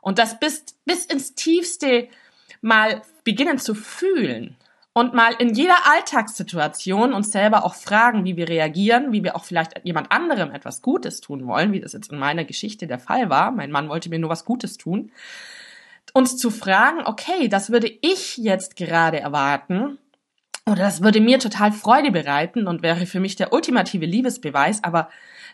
und 0.00 0.18
das 0.18 0.40
bis, 0.40 0.64
bis 0.84 1.04
ins 1.04 1.36
Tiefste 1.36 2.08
mal 2.62 3.02
beginnen 3.22 3.58
zu 3.58 3.76
fühlen, 3.76 4.56
und 4.94 5.14
mal 5.14 5.32
in 5.38 5.54
jeder 5.54 5.86
Alltagssituation 5.86 7.14
uns 7.14 7.32
selber 7.32 7.64
auch 7.64 7.74
fragen, 7.74 8.24
wie 8.24 8.36
wir 8.36 8.48
reagieren, 8.48 9.12
wie 9.12 9.24
wir 9.24 9.36
auch 9.36 9.44
vielleicht 9.44 9.80
jemand 9.84 10.12
anderem 10.12 10.50
etwas 10.50 10.82
Gutes 10.82 11.20
tun 11.20 11.46
wollen, 11.46 11.72
wie 11.72 11.80
das 11.80 11.94
jetzt 11.94 12.12
in 12.12 12.18
meiner 12.18 12.44
Geschichte 12.44 12.86
der 12.86 12.98
Fall 12.98 13.30
war. 13.30 13.52
Mein 13.52 13.70
Mann 13.70 13.88
wollte 13.88 14.10
mir 14.10 14.18
nur 14.18 14.30
was 14.30 14.44
Gutes 14.44 14.76
tun. 14.76 15.10
Uns 16.12 16.36
zu 16.36 16.50
fragen, 16.50 17.06
okay, 17.06 17.48
das 17.48 17.70
würde 17.70 17.90
ich 18.02 18.36
jetzt 18.36 18.76
gerade 18.76 19.18
erwarten 19.18 19.98
oder 20.66 20.82
das 20.82 21.02
würde 21.02 21.20
mir 21.20 21.38
total 21.38 21.72
Freude 21.72 22.12
bereiten 22.12 22.66
und 22.66 22.82
wäre 22.82 23.06
für 23.06 23.20
mich 23.20 23.36
der 23.36 23.52
ultimative 23.52 24.06
Liebesbeweis, 24.06 24.84
aber 24.84 25.08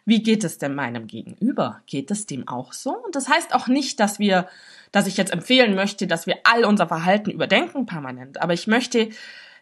wie 0.05 0.23
geht 0.23 0.45
es 0.45 0.59
denn 0.59 0.75
meinem 0.75 1.07
Gegenüber? 1.07 1.83
Geht 1.87 2.11
es 2.11 2.27
dem 2.27 2.49
auch 2.49 2.73
so? 2.73 2.97
Und 2.97 3.15
das 3.15 3.29
heißt 3.29 3.55
auch 3.55 3.69
nicht, 3.69 4.01
dass 4.01 4.19
wir 4.19 4.49
dass 4.93 5.07
ich 5.07 5.17
jetzt 5.17 5.33
empfehlen 5.33 5.75
möchte, 5.75 6.07
dass 6.07 6.27
wir 6.27 6.39
all 6.45 6.65
unser 6.65 6.89
Verhalten 6.89 7.31
überdenken 7.31 7.87
permanent. 7.87 8.41
Aber 8.41 8.55
ich 8.55 8.67
möchte 8.67 9.11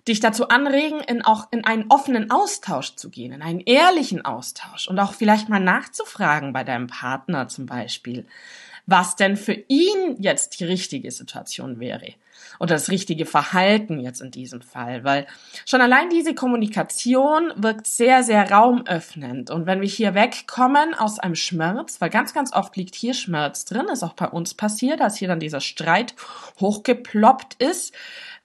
dich 0.06 0.20
dazu 0.20 0.48
anregen, 0.48 1.00
in 1.00 1.22
auch 1.22 1.48
in 1.50 1.64
einen 1.64 1.86
offenen 1.88 2.30
Austausch 2.30 2.94
zu 2.94 3.10
gehen, 3.10 3.32
in 3.32 3.42
einen 3.42 3.60
ehrlichen 3.60 4.24
Austausch 4.24 4.86
und 4.88 4.98
auch 5.00 5.14
vielleicht 5.14 5.48
mal 5.48 5.60
nachzufragen 5.60 6.52
bei 6.52 6.62
deinem 6.62 6.86
Partner 6.86 7.48
zum 7.48 7.66
Beispiel, 7.66 8.26
was 8.86 9.16
denn 9.16 9.36
für 9.36 9.52
ihn 9.68 10.16
jetzt 10.18 10.58
die 10.58 10.64
richtige 10.64 11.10
Situation 11.10 11.80
wäre 11.80 12.14
oder 12.60 12.74
das 12.74 12.90
richtige 12.90 13.26
Verhalten 13.26 14.00
jetzt 14.00 14.20
in 14.20 14.30
diesem 14.30 14.62
Fall, 14.62 15.04
weil 15.04 15.26
schon 15.64 15.80
allein 15.80 16.08
diese 16.08 16.34
Kommunikation 16.34 17.52
wirkt 17.56 17.86
sehr, 17.86 18.22
sehr 18.22 18.50
raumöffnend. 18.50 19.50
Und 19.50 19.66
wenn 19.66 19.80
wir 19.80 19.88
hier 19.88 20.14
wegkommen 20.14 20.94
aus 20.94 21.18
einem 21.18 21.34
Schmerz, 21.34 22.00
weil 22.00 22.10
ganz, 22.10 22.32
ganz 22.32 22.52
oft 22.52 22.76
liegt 22.76 22.94
hier 22.94 23.14
Schmerz 23.14 23.64
drin, 23.64 23.86
ist 23.92 24.02
auch 24.02 24.14
bei 24.14 24.28
uns 24.28 24.54
passiert, 24.54 25.00
als 25.00 25.16
hier 25.16 25.28
dann 25.28 25.40
dieser 25.40 25.60
Streit 25.60 26.14
hochgeploppt 26.60 27.54
ist, 27.62 27.94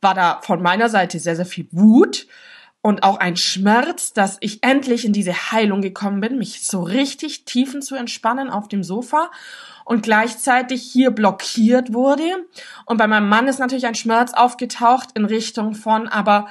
war 0.01 0.15
da 0.15 0.41
von 0.41 0.62
meiner 0.62 0.89
Seite 0.89 1.19
sehr, 1.19 1.36
sehr 1.36 1.45
viel 1.45 1.67
Wut 1.71 2.27
und 2.82 3.04
auch 3.04 3.18
ein 3.18 3.36
Schmerz, 3.36 4.14
dass 4.14 4.38
ich 4.40 4.64
endlich 4.64 5.06
in 5.06 5.14
diese 5.14 5.52
Heilung 5.52 5.82
gekommen 5.82 6.20
bin, 6.20 6.38
mich 6.38 6.66
so 6.66 6.82
richtig 6.82 7.46
tiefen 7.46 7.82
zu 7.82 7.96
entspannen 7.96 8.50
auf 8.50 8.68
dem 8.68 8.84
Sofa 8.84 9.30
und 9.86 10.04
gleichzeitig 10.04 10.82
hier 10.82 11.12
blockiert 11.12 11.94
wurde. 11.94 12.46
Und 12.86 12.98
bei 12.98 13.08
meinem 13.08 13.30
Mann 13.30 13.48
ist 13.48 13.60
natürlich 13.60 13.86
ein 13.86 13.96
Schmerz 13.96 14.34
aufgetaucht 14.34 15.10
in 15.16 15.26
Richtung 15.26 15.76
von, 15.76 16.08
aber 16.08 16.48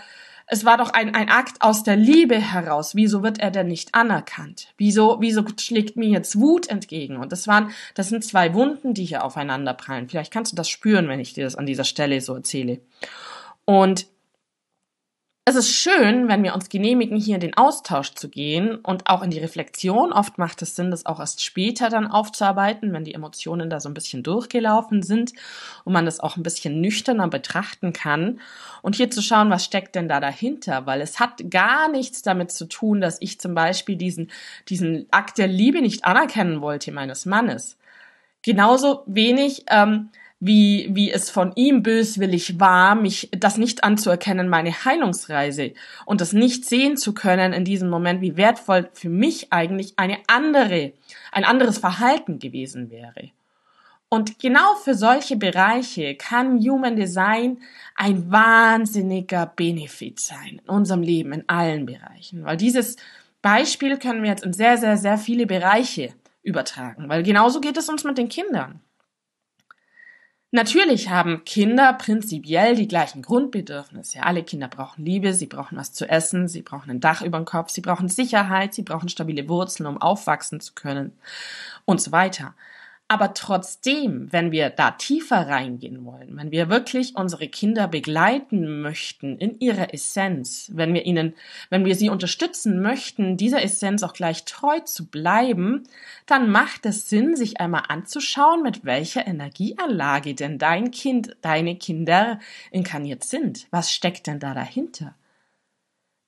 es 0.52 0.64
war 0.64 0.76
doch 0.76 0.90
ein, 0.92 1.14
ein 1.14 1.28
Akt 1.28 1.62
aus 1.62 1.84
der 1.84 1.96
Liebe 1.96 2.36
heraus. 2.36 2.96
Wieso 2.96 3.22
wird 3.22 3.38
er 3.38 3.52
denn 3.52 3.68
nicht 3.68 3.94
anerkannt? 3.94 4.68
Wieso, 4.76 5.18
wieso 5.20 5.44
schlägt 5.60 5.96
mir 5.96 6.08
jetzt 6.08 6.38
Wut 6.40 6.68
entgegen? 6.68 7.18
Und 7.18 7.30
das 7.30 7.46
waren, 7.46 7.70
das 7.94 8.08
sind 8.08 8.24
zwei 8.24 8.52
Wunden, 8.52 8.92
die 8.92 9.04
hier 9.04 9.24
aufeinander 9.24 9.74
prallen. 9.74 10.08
Vielleicht 10.08 10.32
kannst 10.32 10.50
du 10.50 10.56
das 10.56 10.68
spüren, 10.68 11.08
wenn 11.08 11.20
ich 11.20 11.34
dir 11.34 11.44
das 11.44 11.54
an 11.54 11.66
dieser 11.66 11.84
Stelle 11.84 12.20
so 12.20 12.34
erzähle. 12.34 12.80
Und 13.64 14.06
Es 15.50 15.56
ist 15.56 15.72
schön, 15.72 16.28
wenn 16.28 16.44
wir 16.44 16.54
uns 16.54 16.68
genehmigen, 16.68 17.18
hier 17.18 17.34
in 17.34 17.40
den 17.40 17.56
Austausch 17.56 18.14
zu 18.14 18.28
gehen 18.28 18.76
und 18.76 19.08
auch 19.08 19.20
in 19.20 19.30
die 19.30 19.40
Reflexion. 19.40 20.12
Oft 20.12 20.38
macht 20.38 20.62
es 20.62 20.76
Sinn, 20.76 20.92
das 20.92 21.06
auch 21.06 21.18
erst 21.18 21.44
später 21.44 21.88
dann 21.88 22.06
aufzuarbeiten, 22.06 22.92
wenn 22.92 23.02
die 23.02 23.14
Emotionen 23.14 23.68
da 23.68 23.80
so 23.80 23.88
ein 23.88 23.94
bisschen 23.94 24.22
durchgelaufen 24.22 25.02
sind 25.02 25.32
und 25.84 25.92
man 25.92 26.04
das 26.04 26.20
auch 26.20 26.36
ein 26.36 26.44
bisschen 26.44 26.80
nüchterner 26.80 27.26
betrachten 27.26 27.92
kann. 27.92 28.38
Und 28.80 28.94
hier 28.94 29.10
zu 29.10 29.22
schauen, 29.22 29.50
was 29.50 29.64
steckt 29.64 29.96
denn 29.96 30.06
da 30.06 30.20
dahinter? 30.20 30.86
Weil 30.86 31.00
es 31.00 31.18
hat 31.18 31.50
gar 31.50 31.90
nichts 31.90 32.22
damit 32.22 32.52
zu 32.52 32.66
tun, 32.66 33.00
dass 33.00 33.20
ich 33.20 33.40
zum 33.40 33.52
Beispiel 33.52 33.96
diesen, 33.96 34.30
diesen 34.68 35.08
Akt 35.10 35.36
der 35.36 35.48
Liebe 35.48 35.82
nicht 35.82 36.04
anerkennen 36.04 36.60
wollte 36.60 36.92
meines 36.92 37.26
Mannes. 37.26 37.76
Genauso 38.42 39.02
wenig, 39.06 39.64
ähm, 39.68 40.10
wie, 40.40 40.88
wie 40.92 41.12
es 41.12 41.28
von 41.28 41.52
ihm 41.54 41.82
böswillig 41.82 42.58
war, 42.58 42.94
mich 42.94 43.28
das 43.36 43.58
nicht 43.58 43.84
anzuerkennen, 43.84 44.48
meine 44.48 44.72
Heilungsreise 44.72 45.74
und 46.06 46.22
das 46.22 46.32
nicht 46.32 46.64
sehen 46.64 46.96
zu 46.96 47.12
können 47.12 47.52
in 47.52 47.66
diesem 47.66 47.90
Moment, 47.90 48.22
wie 48.22 48.38
wertvoll 48.38 48.88
für 48.94 49.10
mich 49.10 49.52
eigentlich 49.52 49.92
eine 49.96 50.16
andere, 50.26 50.94
ein 51.30 51.44
anderes 51.44 51.76
Verhalten 51.76 52.38
gewesen 52.38 52.90
wäre. 52.90 53.30
Und 54.08 54.40
genau 54.40 54.74
für 54.82 54.94
solche 54.94 55.36
Bereiche 55.36 56.16
kann 56.16 56.58
Human 56.58 56.96
Design 56.96 57.58
ein 57.94 58.32
wahnsinniger 58.32 59.46
Benefit 59.46 60.18
sein 60.18 60.60
in 60.64 60.68
unserem 60.68 61.02
Leben, 61.02 61.32
in 61.32 61.48
allen 61.48 61.86
Bereichen. 61.86 62.44
Weil 62.44 62.56
dieses 62.56 62.96
Beispiel 63.40 63.98
können 63.98 64.22
wir 64.22 64.30
jetzt 64.30 64.42
in 64.42 64.52
sehr, 64.52 64.78
sehr, 64.78 64.96
sehr 64.96 65.16
viele 65.16 65.46
Bereiche 65.46 66.12
übertragen. 66.42 67.08
Weil 67.08 67.22
genauso 67.22 67.60
geht 67.60 67.76
es 67.76 67.88
uns 67.88 68.02
mit 68.02 68.18
den 68.18 68.28
Kindern. 68.28 68.80
Natürlich 70.52 71.10
haben 71.10 71.44
Kinder 71.44 71.92
prinzipiell 71.92 72.74
die 72.74 72.88
gleichen 72.88 73.22
Grundbedürfnisse. 73.22 74.24
Alle 74.24 74.42
Kinder 74.42 74.66
brauchen 74.66 75.04
Liebe, 75.04 75.32
sie 75.32 75.46
brauchen 75.46 75.78
was 75.78 75.92
zu 75.92 76.08
essen, 76.08 76.48
sie 76.48 76.62
brauchen 76.62 76.90
ein 76.90 76.98
Dach 76.98 77.22
über 77.22 77.38
dem 77.38 77.44
Kopf, 77.44 77.70
sie 77.70 77.80
brauchen 77.80 78.08
Sicherheit, 78.08 78.74
sie 78.74 78.82
brauchen 78.82 79.08
stabile 79.08 79.48
Wurzeln, 79.48 79.86
um 79.86 80.02
aufwachsen 80.02 80.60
zu 80.60 80.74
können 80.74 81.12
und 81.84 82.00
so 82.00 82.10
weiter. 82.10 82.54
Aber 83.10 83.34
trotzdem, 83.34 84.28
wenn 84.30 84.52
wir 84.52 84.70
da 84.70 84.92
tiefer 84.92 85.48
reingehen 85.48 86.04
wollen, 86.04 86.36
wenn 86.36 86.52
wir 86.52 86.68
wirklich 86.68 87.16
unsere 87.16 87.48
Kinder 87.48 87.88
begleiten 87.88 88.82
möchten 88.82 89.36
in 89.36 89.58
ihrer 89.58 89.92
Essenz, 89.92 90.70
wenn 90.72 90.94
wir 90.94 91.04
ihnen, 91.04 91.34
wenn 91.70 91.84
wir 91.84 91.96
sie 91.96 92.08
unterstützen 92.08 92.80
möchten, 92.80 93.36
dieser 93.36 93.64
Essenz 93.64 94.04
auch 94.04 94.12
gleich 94.12 94.44
treu 94.44 94.78
zu 94.78 95.06
bleiben, 95.06 95.82
dann 96.26 96.52
macht 96.52 96.86
es 96.86 97.08
Sinn, 97.08 97.34
sich 97.34 97.58
einmal 97.58 97.82
anzuschauen, 97.88 98.62
mit 98.62 98.84
welcher 98.84 99.26
Energieanlage 99.26 100.36
denn 100.36 100.58
dein 100.58 100.92
Kind, 100.92 101.36
deine 101.42 101.74
Kinder 101.74 102.38
inkarniert 102.70 103.24
sind. 103.24 103.66
Was 103.72 103.90
steckt 103.90 104.28
denn 104.28 104.38
da 104.38 104.54
dahinter? 104.54 105.16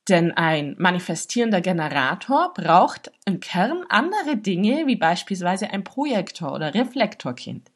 Denn 0.08 0.32
ein 0.32 0.74
manifestierender 0.78 1.60
Generator 1.60 2.52
braucht 2.54 3.12
im 3.24 3.38
Kern 3.38 3.84
andere 3.88 4.36
Dinge 4.36 4.86
wie 4.86 4.96
beispielsweise 4.96 5.70
ein 5.70 5.84
Projektor 5.84 6.52
oder 6.52 6.74
Reflektorkind. 6.74 7.70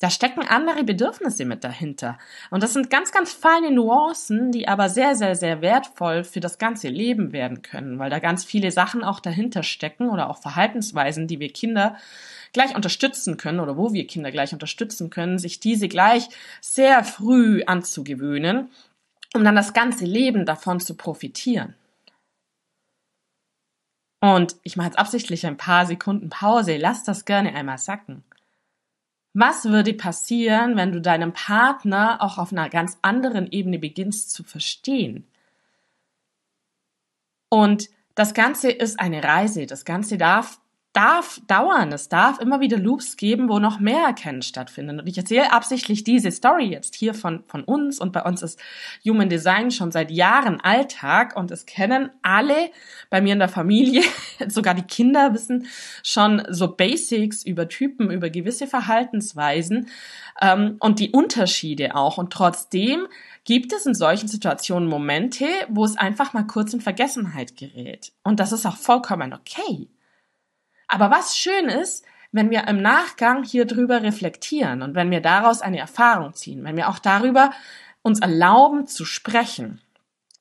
Da 0.00 0.10
stecken 0.10 0.42
andere 0.46 0.84
Bedürfnisse 0.84 1.44
mit 1.44 1.64
dahinter. 1.64 2.18
Und 2.50 2.62
das 2.62 2.72
sind 2.72 2.88
ganz, 2.88 3.10
ganz 3.10 3.32
feine 3.32 3.72
Nuancen, 3.72 4.52
die 4.52 4.68
aber 4.68 4.88
sehr, 4.88 5.16
sehr, 5.16 5.34
sehr 5.34 5.60
wertvoll 5.60 6.22
für 6.22 6.38
das 6.38 6.58
ganze 6.58 6.88
Leben 6.88 7.32
werden 7.32 7.62
können, 7.62 7.98
weil 7.98 8.08
da 8.08 8.20
ganz 8.20 8.44
viele 8.44 8.70
Sachen 8.70 9.02
auch 9.02 9.18
dahinter 9.18 9.64
stecken 9.64 10.08
oder 10.08 10.30
auch 10.30 10.38
Verhaltensweisen, 10.38 11.26
die 11.26 11.40
wir 11.40 11.52
Kinder 11.52 11.96
gleich 12.52 12.76
unterstützen 12.76 13.38
können 13.38 13.58
oder 13.58 13.76
wo 13.76 13.92
wir 13.92 14.06
Kinder 14.06 14.30
gleich 14.30 14.52
unterstützen 14.52 15.10
können, 15.10 15.38
sich 15.38 15.58
diese 15.58 15.88
gleich 15.88 16.28
sehr 16.60 17.02
früh 17.02 17.64
anzugewöhnen 17.64 18.70
um 19.34 19.44
dann 19.44 19.56
das 19.56 19.72
ganze 19.72 20.04
Leben 20.04 20.46
davon 20.46 20.80
zu 20.80 20.94
profitieren. 20.94 21.74
Und 24.20 24.56
ich 24.62 24.76
mache 24.76 24.88
jetzt 24.88 24.98
absichtlich 24.98 25.46
ein 25.46 25.56
paar 25.56 25.86
Sekunden 25.86 26.28
Pause, 26.28 26.76
lass 26.76 27.04
das 27.04 27.24
gerne 27.24 27.54
einmal 27.54 27.78
sacken. 27.78 28.24
Was 29.34 29.66
würde 29.66 29.94
passieren, 29.94 30.76
wenn 30.76 30.90
du 30.90 31.00
deinem 31.00 31.32
Partner 31.32 32.20
auch 32.20 32.38
auf 32.38 32.50
einer 32.50 32.68
ganz 32.68 32.98
anderen 33.02 33.52
Ebene 33.52 33.78
beginnst 33.78 34.32
zu 34.32 34.42
verstehen? 34.42 35.26
Und 37.48 37.88
das 38.14 38.34
Ganze 38.34 38.70
ist 38.70 38.98
eine 38.98 39.22
Reise. 39.22 39.66
Das 39.66 39.84
Ganze 39.84 40.18
darf 40.18 40.60
darf 40.92 41.40
dauern. 41.46 41.92
Es 41.92 42.08
darf 42.08 42.40
immer 42.40 42.60
wieder 42.60 42.78
Loops 42.78 43.16
geben, 43.16 43.48
wo 43.48 43.58
noch 43.58 43.78
mehr 43.78 44.04
Erkennen 44.04 44.42
stattfindet. 44.42 45.00
Und 45.00 45.06
ich 45.06 45.18
erzähle 45.18 45.52
absichtlich 45.52 46.02
diese 46.02 46.30
Story 46.30 46.64
jetzt 46.64 46.94
hier 46.94 47.14
von, 47.14 47.44
von 47.46 47.62
uns. 47.62 48.00
Und 48.00 48.12
bei 48.12 48.22
uns 48.22 48.42
ist 48.42 48.58
Human 49.04 49.28
Design 49.28 49.70
schon 49.70 49.92
seit 49.92 50.10
Jahren 50.10 50.60
Alltag. 50.60 51.36
Und 51.36 51.50
es 51.50 51.66
kennen 51.66 52.10
alle 52.22 52.70
bei 53.10 53.20
mir 53.20 53.34
in 53.34 53.38
der 53.38 53.48
Familie, 53.48 54.02
sogar 54.48 54.74
die 54.74 54.82
Kinder 54.82 55.34
wissen 55.34 55.66
schon 56.02 56.42
so 56.48 56.74
Basics 56.74 57.44
über 57.44 57.68
Typen, 57.68 58.10
über 58.10 58.30
gewisse 58.30 58.66
Verhaltensweisen 58.66 59.88
ähm, 60.40 60.76
und 60.80 61.00
die 61.00 61.10
Unterschiede 61.10 61.94
auch. 61.94 62.18
Und 62.18 62.32
trotzdem 62.32 63.06
gibt 63.44 63.72
es 63.72 63.86
in 63.86 63.94
solchen 63.94 64.28
Situationen 64.28 64.88
Momente, 64.88 65.46
wo 65.68 65.84
es 65.84 65.96
einfach 65.96 66.32
mal 66.32 66.46
kurz 66.46 66.72
in 66.72 66.80
Vergessenheit 66.80 67.56
gerät. 67.56 68.12
Und 68.24 68.40
das 68.40 68.52
ist 68.52 68.66
auch 68.66 68.76
vollkommen 68.76 69.32
okay. 69.34 69.88
Aber 70.88 71.10
was 71.10 71.36
schön 71.36 71.68
ist, 71.68 72.04
wenn 72.32 72.50
wir 72.50 72.66
im 72.66 72.80
Nachgang 72.82 73.44
hier 73.44 73.66
drüber 73.66 74.02
reflektieren 74.02 74.82
und 74.82 74.94
wenn 74.94 75.10
wir 75.10 75.20
daraus 75.20 75.62
eine 75.62 75.78
Erfahrung 75.78 76.34
ziehen, 76.34 76.64
wenn 76.64 76.76
wir 76.76 76.88
auch 76.88 76.98
darüber 76.98 77.50
uns 78.02 78.20
erlauben 78.20 78.86
zu 78.86 79.04
sprechen, 79.04 79.80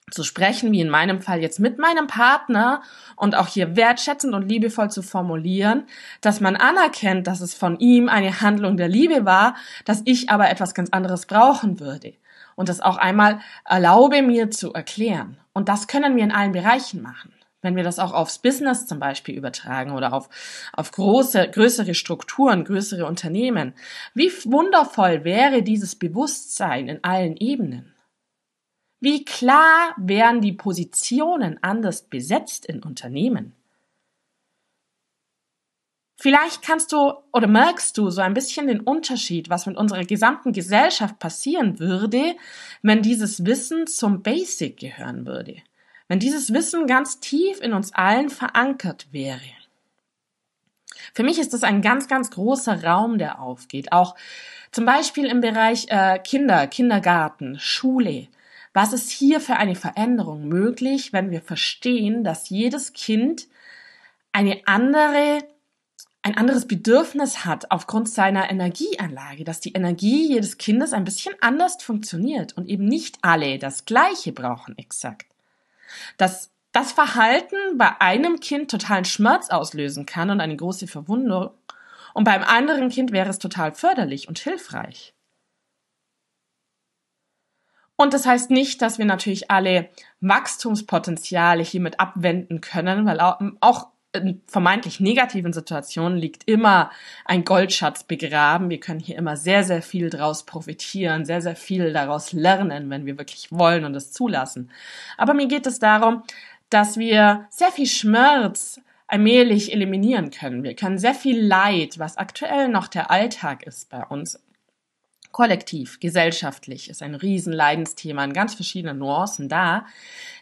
zu 0.10 0.24
sprechen, 0.24 0.72
wie 0.72 0.80
in 0.80 0.90
meinem 0.90 1.22
Fall 1.22 1.42
jetzt 1.42 1.60
mit 1.60 1.80
meinem 1.80 2.08
Partner 2.08 2.82
und 3.18 3.36
auch 3.36 3.48
hier 3.48 3.76
wertschätzend 3.76 4.34
und 4.34 4.48
liebevoll 4.48 4.90
zu 4.90 5.02
formulieren, 5.02 5.86
dass 6.22 6.40
man 6.40 6.56
anerkennt, 6.56 7.28
dass 7.28 7.42
es 7.42 7.54
von 7.54 7.78
ihm 7.80 8.08
eine 8.08 8.40
Handlung 8.40 8.78
der 8.78 8.88
Liebe 8.88 9.26
war, 9.26 9.56
dass 9.84 10.02
ich 10.06 10.30
aber 10.30 10.50
etwas 10.50 10.74
ganz 10.74 10.92
anderes 10.92 11.26
brauchen 11.26 11.82
würde. 11.82 12.14
Und 12.56 12.70
das 12.70 12.80
auch 12.80 12.98
einmal 12.98 13.40
erlaube 13.66 14.22
mir 14.22 14.50
zu 14.50 14.74
erklären. 14.74 15.38
Und 15.54 15.68
das 15.68 15.88
können 15.88 16.16
wir 16.16 16.24
in 16.24 16.32
allen 16.32 16.54
Bereichen 16.54 17.02
machen 17.02 17.37
wenn 17.68 17.76
wir 17.76 17.84
das 17.84 18.00
auch 18.00 18.14
aufs 18.14 18.40
Business 18.40 18.88
zum 18.88 18.98
Beispiel 19.00 19.36
übertragen 19.36 19.92
oder 19.92 20.14
auf, 20.14 20.30
auf 20.72 20.94
große, 20.94 21.50
größere 21.50 21.96
Strukturen, 21.96 22.64
größere 22.64 23.06
Unternehmen, 23.06 23.74
wie 24.14 24.32
wundervoll 24.46 25.26
wäre 25.26 25.64
dieses 25.64 25.96
Bewusstsein 25.96 26.88
in 26.88 27.04
allen 27.04 27.36
Ebenen? 27.36 27.94
Wie 29.02 29.26
klar 29.26 29.94
wären 29.98 30.40
die 30.40 30.54
Positionen 30.54 31.62
anders 31.62 32.04
besetzt 32.04 32.66
in 32.66 32.82
Unternehmen? 32.82 33.54
Vielleicht 36.16 36.62
kannst 36.62 36.94
du 36.94 37.16
oder 37.34 37.48
merkst 37.48 37.98
du 37.98 38.10
so 38.12 38.22
ein 38.22 38.34
bisschen 38.34 38.68
den 38.68 38.80
Unterschied, 38.80 39.50
was 39.50 39.66
mit 39.66 39.76
unserer 39.76 40.06
gesamten 40.06 40.54
Gesellschaft 40.54 41.20
passieren 41.20 41.80
würde, 41.80 42.38
wenn 42.82 43.02
dieses 43.02 43.46
Wissen 43.46 43.88
zum 43.88 44.24
Basic 44.24 44.80
gehören 44.80 45.26
würde 45.26 45.62
wenn 46.08 46.20
dieses 46.20 46.54
Wissen 46.54 46.88
ganz 46.88 47.20
tief 47.20 47.60
in 47.62 47.74
uns 47.74 47.94
allen 47.94 48.30
verankert 48.30 49.08
wäre. 49.12 49.42
Für 51.14 51.24
mich 51.24 51.40
ist 51.40 51.54
das 51.54 51.64
ein 51.64 51.82
ganz, 51.82 52.08
ganz 52.08 52.32
großer 52.32 52.84
Raum, 52.84 53.18
der 53.18 53.42
aufgeht. 53.42 53.92
Auch 53.92 54.16
zum 54.72 54.86
Beispiel 54.86 55.26
im 55.26 55.42
Bereich 55.42 55.88
äh, 55.90 56.20
Kinder, 56.20 56.68
Kindergarten, 56.68 57.60
Schule. 57.60 58.28
Was 58.74 58.94
ist 58.94 59.10
hier 59.10 59.40
für 59.40 59.56
eine 59.56 59.76
Veränderung 59.76 60.48
möglich, 60.48 61.14
wenn 61.14 61.32
wir 61.32 61.42
verstehen, 61.42 62.24
dass 62.24 62.50
jedes 62.50 62.94
Kind 62.94 63.48
eine 64.32 64.62
andere 64.66 65.40
ein 66.24 66.36
anderes 66.36 66.68
Bedürfnis 66.68 67.46
hat 67.46 67.72
aufgrund 67.72 68.10
seiner 68.10 68.52
Energieanlage, 68.52 69.46
dass 69.46 69.62
die 69.62 69.72
Energie 69.72 70.28
jedes 70.28 70.58
Kindes 70.58 70.92
ein 70.92 71.06
bisschen 71.06 71.34
anders 71.40 71.82
funktioniert 71.82 72.58
und 72.58 72.68
eben 72.68 72.84
nicht 72.84 73.20
alle 73.22 73.58
das 73.60 73.86
Gleiche 73.86 74.34
brauchen 74.34 74.78
exakt 74.78 75.37
dass 76.18 76.52
das 76.72 76.92
Verhalten 76.92 77.78
bei 77.78 78.00
einem 78.02 78.40
Kind 78.40 78.70
totalen 78.70 79.06
Schmerz 79.06 79.50
auslösen 79.50 80.06
kann 80.06 80.30
und 80.30 80.42
eine 80.42 80.56
große 80.56 80.88
Verwundung 80.88 81.52
und 82.14 82.24
beim 82.24 82.44
anderen 82.44 82.90
Kind 82.90 83.12
wäre 83.12 83.30
es 83.30 83.40
total 83.40 83.74
förderlich 83.74 84.28
und 84.28 84.40
hilfreich. 84.40 85.14
Und 87.96 88.14
das 88.14 88.26
heißt 88.26 88.52
nicht, 88.52 88.82
dass 88.82 89.00
wir 89.00 89.06
natürlich 89.06 89.50
alle 89.50 89.90
Wachstumspotenziale 90.22 91.64
hiermit 91.64 92.00
abwenden 92.00 92.62
können, 92.62 93.06
weil 93.06 93.20
auch 93.20 93.88
in 94.14 94.42
vermeintlich 94.46 95.00
negativen 95.00 95.54
Situationen 95.54 96.18
liegt 96.18 96.48
immer 96.50 96.92
ein 97.26 97.44
Goldschatz 97.44 98.04
begraben. 98.04 98.70
Wir 98.70 98.80
können 98.80 99.00
hier 99.00 99.18
immer 99.18 99.38
sehr, 99.38 99.64
sehr 99.64 99.82
viel 99.82 100.10
daraus 100.10 100.46
profitieren, 100.46 101.26
sehr, 101.26 101.42
sehr 101.42 101.56
viel 101.56 101.94
daraus 101.94 102.34
lernen, 102.34 102.90
wenn 102.90 103.06
wir 103.06 103.18
wirklich 103.18 103.52
wollen 103.52 103.86
und 103.86 103.96
es 103.96 104.12
zulassen. 104.12 104.72
Aber 105.18 105.34
mir 105.34 105.48
geht 105.48 105.68
es 105.68 105.80
darum, 105.80 106.24
dass 106.70 106.98
wir 106.98 107.46
sehr 107.50 107.72
viel 107.72 107.88
Schmerz 107.88 108.82
allmählich 109.08 109.72
eliminieren 109.74 110.32
können. 110.32 110.64
Wir 110.64 110.76
können 110.76 110.98
sehr 110.98 111.14
viel 111.14 111.40
Leid, 111.40 111.98
was 111.98 112.18
aktuell 112.18 112.68
noch 112.68 112.88
der 112.88 113.10
Alltag 113.10 113.64
ist 113.64 113.90
bei 113.90 114.04
uns, 114.04 114.40
kollektiv, 115.32 116.00
gesellschaftlich 116.00 116.90
ist 116.90 117.04
ein 117.04 117.16
Riesenleidensthema 117.16 118.24
in 118.24 118.34
ganz 118.34 118.56
verschiedenen 118.56 118.98
Nuancen 118.98 119.50
da, 119.50 119.86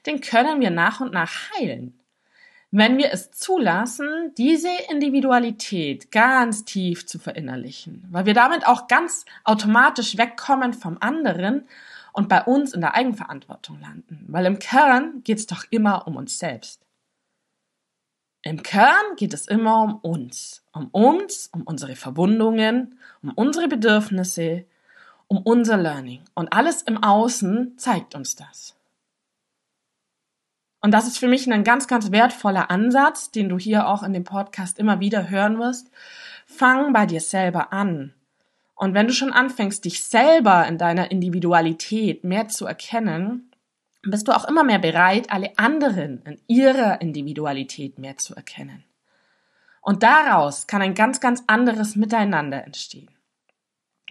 den 0.05 0.22
können 0.22 0.62
wir 0.62 0.69
nach 0.69 1.01
und 1.01 1.13
nach 1.13 1.51
heilen. 1.51 2.00
Wenn 2.77 2.98
wir 2.98 3.13
es 3.13 3.32
zulassen, 3.32 4.34
diese 4.38 4.67
Individualität 4.89 6.12
ganz 6.12 6.65
tief 6.65 7.05
zu 7.08 7.20
verinnerlichen, 7.20 8.05
weil 8.12 8.25
wir 8.25 8.34
damit 8.34 8.67
auch 8.67 8.89
ganz 8.89 9.24
automatisch 9.46 10.17
wegkommen 10.17 10.74
vom 10.74 10.98
anderen 11.00 11.70
und 12.12 12.27
bei 12.27 12.44
uns 12.44 12.74
in 12.74 12.82
der 12.82 12.94
Eigenverantwortung 12.94 13.79
landen. 13.79 14.25
Weil 14.27 14.46
im 14.46 14.60
Kern 14.60 15.22
geht 15.24 15.38
es 15.38 15.48
doch 15.48 15.63
immer 15.70 16.05
um 16.05 16.17
uns 16.17 16.38
selbst. 16.38 16.82
Im 18.41 18.62
Kern 18.62 19.15
geht 19.15 19.34
es 19.34 19.48
immer 19.48 19.82
um 19.82 19.96
uns, 19.96 20.62
um 20.74 20.89
uns, 20.89 21.48
um 21.53 21.62
unsere 21.62 21.96
Verwundungen, 21.96 23.00
um 23.24 23.32
unsere 23.36 23.70
Bedürfnisse, 23.70 24.65
um 25.27 25.38
unser 25.38 25.77
Learning. 25.77 26.25
Und 26.34 26.51
alles 26.51 26.82
im 26.82 27.01
Außen 27.01 27.77
zeigt 27.77 28.15
uns 28.15 28.36
das. 28.36 28.75
Und 30.86 30.92
das 30.92 31.08
ist 31.08 31.18
für 31.18 31.27
mich 31.27 31.51
ein 31.51 31.63
ganz, 31.63 31.88
ganz 31.88 32.12
wertvoller 32.12 32.70
Ansatz, 32.70 33.32
den 33.32 33.50
du 33.50 33.58
hier 33.58 33.88
auch 33.88 34.04
in 34.04 34.13
dem 34.13 34.24
Podcast 34.24 34.77
immer 34.77 35.00
wieder 35.00 35.32
hören 35.32 35.58
wirst. 35.58 35.89
Fang 36.46 36.94
bei 36.94 37.08
dir 37.08 37.22
selber 37.22 37.74
an. 37.74 38.13
Und 38.75 38.94
wenn 38.94 39.08
du 39.08 39.13
schon 39.13 39.34
anfängst, 39.34 39.84
dich 39.84 40.04
selber 40.06 40.68
in 40.68 40.77
deiner 40.77 41.10
Individualität 41.10 42.24
mehr 42.24 42.50
zu 42.50 42.68
erkennen, 42.68 43.50
bist 44.04 44.27
du 44.27 44.32
auch 44.32 44.48
immer 44.48 44.63
mehr 44.63 44.77
bereit, 44.77 45.32
alle 45.32 45.58
anderen 45.58 46.22
in 46.22 46.39
ihrer 46.46 47.01
Individualität 47.01 47.98
mehr 47.98 48.18
zu 48.18 48.36
erkennen. 48.36 48.84
Und 49.82 50.04
daraus 50.04 50.68
kann 50.68 50.84
ein 50.84 50.94
ganz, 50.94 51.20
ganz 51.20 51.44
anderes 51.48 51.96
Miteinander 51.96 52.63
entstehen. 52.63 53.10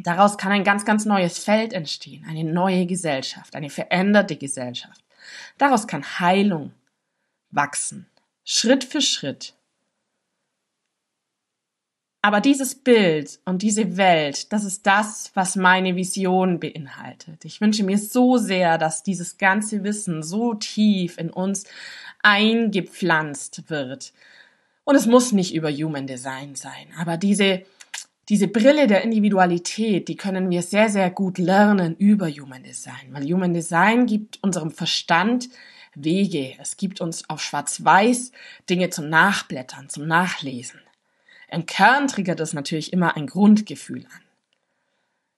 Daraus 0.00 0.38
kann 0.38 0.50
ein 0.50 0.64
ganz, 0.64 0.84
ganz 0.84 1.04
neues 1.04 1.38
Feld 1.38 1.72
entstehen, 1.72 2.26
eine 2.28 2.42
neue 2.42 2.86
Gesellschaft, 2.86 3.54
eine 3.54 3.70
veränderte 3.70 4.34
Gesellschaft. 4.34 5.03
Daraus 5.58 5.86
kann 5.86 6.04
Heilung 6.20 6.72
wachsen, 7.50 8.06
Schritt 8.44 8.84
für 8.84 9.00
Schritt. 9.00 9.54
Aber 12.24 12.40
dieses 12.40 12.74
Bild 12.74 13.38
und 13.44 13.60
diese 13.60 13.98
Welt, 13.98 14.50
das 14.50 14.64
ist 14.64 14.86
das, 14.86 15.30
was 15.34 15.56
meine 15.56 15.94
Vision 15.94 16.58
beinhaltet. 16.58 17.44
Ich 17.44 17.60
wünsche 17.60 17.84
mir 17.84 17.98
so 17.98 18.38
sehr, 18.38 18.78
dass 18.78 19.02
dieses 19.02 19.36
ganze 19.36 19.84
Wissen 19.84 20.22
so 20.22 20.54
tief 20.54 21.18
in 21.18 21.28
uns 21.28 21.64
eingepflanzt 22.22 23.68
wird. 23.68 24.14
Und 24.84 24.96
es 24.96 25.04
muss 25.06 25.32
nicht 25.32 25.54
über 25.54 25.70
Human 25.70 26.06
Design 26.06 26.54
sein, 26.54 26.88
aber 26.98 27.18
diese 27.18 27.66
diese 28.28 28.48
Brille 28.48 28.86
der 28.86 29.02
Individualität, 29.02 30.08
die 30.08 30.16
können 30.16 30.50
wir 30.50 30.62
sehr, 30.62 30.88
sehr 30.88 31.10
gut 31.10 31.38
lernen 31.38 31.94
über 31.96 32.28
Human 32.28 32.62
Design, 32.62 33.08
weil 33.10 33.24
Human 33.24 33.52
Design 33.52 34.06
gibt 34.06 34.42
unserem 34.42 34.70
Verstand 34.70 35.48
Wege. 35.94 36.54
Es 36.60 36.76
gibt 36.76 37.00
uns 37.00 37.28
auf 37.28 37.42
Schwarz-Weiß 37.42 38.32
Dinge 38.68 38.90
zum 38.90 39.08
Nachblättern, 39.08 39.88
zum 39.88 40.06
Nachlesen. 40.06 40.80
Im 41.50 41.66
Kern 41.66 42.08
triggert 42.08 42.40
es 42.40 42.52
natürlich 42.52 42.92
immer 42.92 43.16
ein 43.16 43.26
Grundgefühl 43.26 44.06
an. 44.06 44.22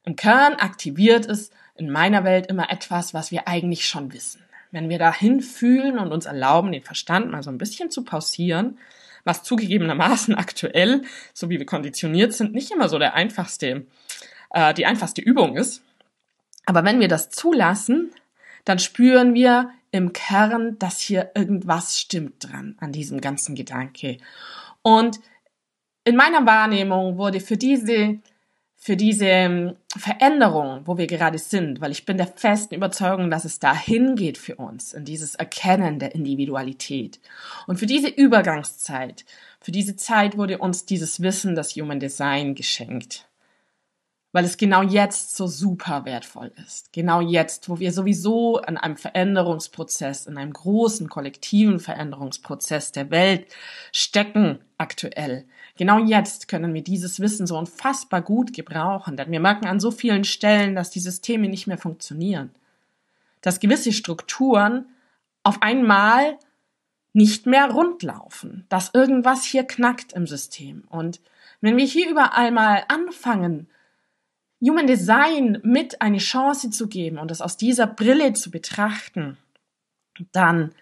Im 0.04 0.16
Kern 0.16 0.54
aktiviert 0.54 1.26
es 1.26 1.50
in 1.74 1.90
meiner 1.90 2.24
Welt 2.24 2.46
immer 2.46 2.70
etwas, 2.70 3.12
was 3.12 3.30
wir 3.30 3.48
eigentlich 3.48 3.86
schon 3.86 4.12
wissen. 4.12 4.42
Wenn 4.70 4.88
wir 4.88 4.98
dahin 4.98 5.40
fühlen 5.40 5.98
und 5.98 6.12
uns 6.12 6.26
erlauben, 6.26 6.72
den 6.72 6.82
Verstand 6.82 7.30
mal 7.30 7.42
so 7.42 7.50
ein 7.50 7.58
bisschen 7.58 7.90
zu 7.90 8.04
pausieren, 8.04 8.78
was 9.26 9.42
zugegebenermaßen 9.42 10.34
aktuell, 10.34 11.02
so 11.34 11.50
wie 11.50 11.58
wir 11.58 11.66
konditioniert 11.66 12.32
sind, 12.32 12.54
nicht 12.54 12.70
immer 12.70 12.88
so 12.88 12.98
der 12.98 13.14
einfachste, 13.14 13.86
äh, 14.50 14.72
die 14.74 14.86
einfachste 14.86 15.20
Übung 15.20 15.56
ist. 15.56 15.82
Aber 16.64 16.84
wenn 16.84 17.00
wir 17.00 17.08
das 17.08 17.30
zulassen, 17.30 18.12
dann 18.64 18.78
spüren 18.78 19.34
wir 19.34 19.70
im 19.90 20.12
Kern, 20.12 20.78
dass 20.78 21.00
hier 21.00 21.30
irgendwas 21.34 21.98
stimmt 21.98 22.44
dran 22.44 22.76
an 22.80 22.92
diesem 22.92 23.20
ganzen 23.20 23.54
Gedanke. 23.54 24.18
Und 24.82 25.20
in 26.04 26.16
meiner 26.16 26.46
Wahrnehmung 26.46 27.18
wurde 27.18 27.40
für 27.40 27.56
diese 27.56 28.18
für 28.86 28.96
diese 28.96 29.24
ähm, 29.26 29.74
Veränderung, 29.96 30.82
wo 30.84 30.96
wir 30.96 31.08
gerade 31.08 31.38
sind, 31.38 31.80
weil 31.80 31.90
ich 31.90 32.06
bin 32.06 32.18
der 32.18 32.28
festen 32.28 32.76
Überzeugung, 32.76 33.32
dass 33.32 33.44
es 33.44 33.58
dahin 33.58 34.14
geht 34.14 34.38
für 34.38 34.54
uns, 34.54 34.92
in 34.92 35.04
dieses 35.04 35.34
Erkennen 35.34 35.98
der 35.98 36.14
Individualität. 36.14 37.18
Und 37.66 37.80
für 37.80 37.86
diese 37.86 38.06
Übergangszeit, 38.06 39.24
für 39.60 39.72
diese 39.72 39.96
Zeit 39.96 40.38
wurde 40.38 40.58
uns 40.58 40.86
dieses 40.86 41.20
Wissen, 41.20 41.56
das 41.56 41.74
Human 41.74 41.98
Design 41.98 42.54
geschenkt. 42.54 43.28
Weil 44.30 44.44
es 44.44 44.56
genau 44.56 44.82
jetzt 44.82 45.36
so 45.36 45.48
super 45.48 46.04
wertvoll 46.04 46.52
ist. 46.64 46.92
Genau 46.92 47.20
jetzt, 47.20 47.68
wo 47.68 47.80
wir 47.80 47.90
sowieso 47.90 48.60
in 48.60 48.76
einem 48.76 48.96
Veränderungsprozess, 48.96 50.26
in 50.26 50.38
einem 50.38 50.52
großen 50.52 51.08
kollektiven 51.08 51.80
Veränderungsprozess 51.80 52.92
der 52.92 53.10
Welt 53.10 53.48
stecken 53.90 54.60
aktuell 54.78 55.44
Genau 55.76 55.98
jetzt 55.98 56.48
können 56.48 56.72
wir 56.72 56.82
dieses 56.82 57.20
Wissen 57.20 57.46
so 57.46 57.58
unfassbar 57.58 58.22
gut 58.22 58.54
gebrauchen, 58.54 59.16
denn 59.16 59.30
wir 59.30 59.40
merken 59.40 59.66
an 59.66 59.78
so 59.78 59.90
vielen 59.90 60.24
Stellen, 60.24 60.74
dass 60.74 60.90
die 60.90 61.00
Systeme 61.00 61.48
nicht 61.48 61.66
mehr 61.66 61.78
funktionieren. 61.78 62.50
Dass 63.42 63.60
gewisse 63.60 63.92
Strukturen 63.92 64.86
auf 65.42 65.62
einmal 65.62 66.38
nicht 67.12 67.46
mehr 67.46 67.70
rundlaufen, 67.70 68.64
dass 68.68 68.92
irgendwas 68.94 69.44
hier 69.44 69.64
knackt 69.64 70.12
im 70.12 70.26
System. 70.26 70.84
Und 70.88 71.20
wenn 71.60 71.76
wir 71.76 71.84
hier 71.84 72.10
überall 72.10 72.50
mal 72.52 72.84
anfangen, 72.88 73.68
Human 74.60 74.86
Design 74.86 75.58
mit 75.62 76.00
eine 76.00 76.18
Chance 76.18 76.70
zu 76.70 76.88
geben 76.88 77.18
und 77.18 77.30
es 77.30 77.42
aus 77.42 77.56
dieser 77.56 77.86
Brille 77.86 78.32
zu 78.32 78.50
betrachten, 78.50 79.36
dann 80.32 80.72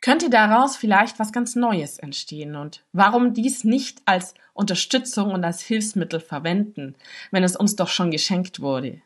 könnte 0.00 0.30
daraus 0.30 0.76
vielleicht 0.76 1.18
was 1.18 1.32
ganz 1.32 1.56
Neues 1.56 1.98
entstehen 1.98 2.56
und 2.56 2.84
warum 2.92 3.34
dies 3.34 3.64
nicht 3.64 4.00
als 4.04 4.34
Unterstützung 4.54 5.32
und 5.32 5.44
als 5.44 5.60
Hilfsmittel 5.60 6.20
verwenden, 6.20 6.94
wenn 7.30 7.44
es 7.44 7.56
uns 7.56 7.76
doch 7.76 7.88
schon 7.88 8.10
geschenkt 8.10 8.60
wurde. 8.60 9.00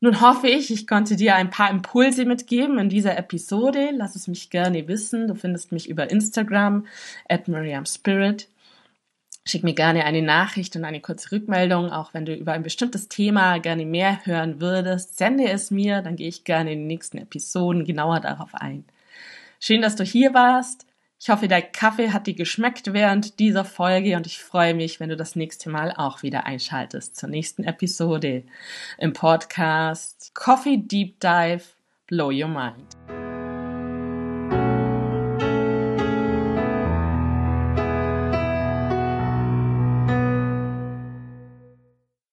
Nun 0.00 0.20
hoffe 0.20 0.48
ich, 0.48 0.70
ich 0.70 0.86
konnte 0.86 1.16
dir 1.16 1.34
ein 1.34 1.48
paar 1.48 1.70
Impulse 1.70 2.26
mitgeben 2.26 2.78
in 2.78 2.90
dieser 2.90 3.16
Episode. 3.16 3.90
Lass 3.94 4.16
es 4.16 4.28
mich 4.28 4.50
gerne 4.50 4.86
wissen. 4.86 5.28
Du 5.28 5.34
findest 5.34 5.72
mich 5.72 5.88
über 5.88 6.10
Instagram 6.10 6.86
at 7.26 7.48
Miriam 7.48 7.86
Spirit. 7.86 8.48
Schick 9.46 9.62
mir 9.62 9.74
gerne 9.74 10.04
eine 10.04 10.20
Nachricht 10.20 10.76
und 10.76 10.84
eine 10.84 11.00
kurze 11.00 11.32
Rückmeldung, 11.32 11.90
auch 11.90 12.12
wenn 12.12 12.26
du 12.26 12.34
über 12.34 12.52
ein 12.52 12.62
bestimmtes 12.62 13.08
Thema 13.08 13.58
gerne 13.58 13.86
mehr 13.86 14.26
hören 14.26 14.60
würdest. 14.60 15.16
Sende 15.16 15.48
es 15.48 15.70
mir, 15.70 16.02
dann 16.02 16.16
gehe 16.16 16.28
ich 16.28 16.44
gerne 16.44 16.72
in 16.72 16.80
den 16.80 16.86
nächsten 16.86 17.16
Episoden 17.16 17.84
genauer 17.84 18.20
darauf 18.20 18.54
ein. 18.54 18.84
Schön, 19.66 19.80
dass 19.80 19.96
du 19.96 20.04
hier 20.04 20.34
warst. 20.34 20.84
Ich 21.18 21.30
hoffe, 21.30 21.48
dein 21.48 21.72
Kaffee 21.72 22.10
hat 22.10 22.26
dir 22.26 22.34
geschmeckt 22.34 22.92
während 22.92 23.38
dieser 23.38 23.64
Folge 23.64 24.14
und 24.14 24.26
ich 24.26 24.38
freue 24.38 24.74
mich, 24.74 25.00
wenn 25.00 25.08
du 25.08 25.16
das 25.16 25.36
nächste 25.36 25.70
Mal 25.70 25.90
auch 25.90 26.22
wieder 26.22 26.44
einschaltest 26.44 27.16
zur 27.16 27.30
nächsten 27.30 27.64
Episode 27.64 28.44
im 28.98 29.14
Podcast 29.14 30.32
Coffee 30.34 30.76
Deep 30.76 31.18
Dive 31.18 31.64
Blow 32.06 32.30
Your 32.30 32.48
Mind. 32.48 33.23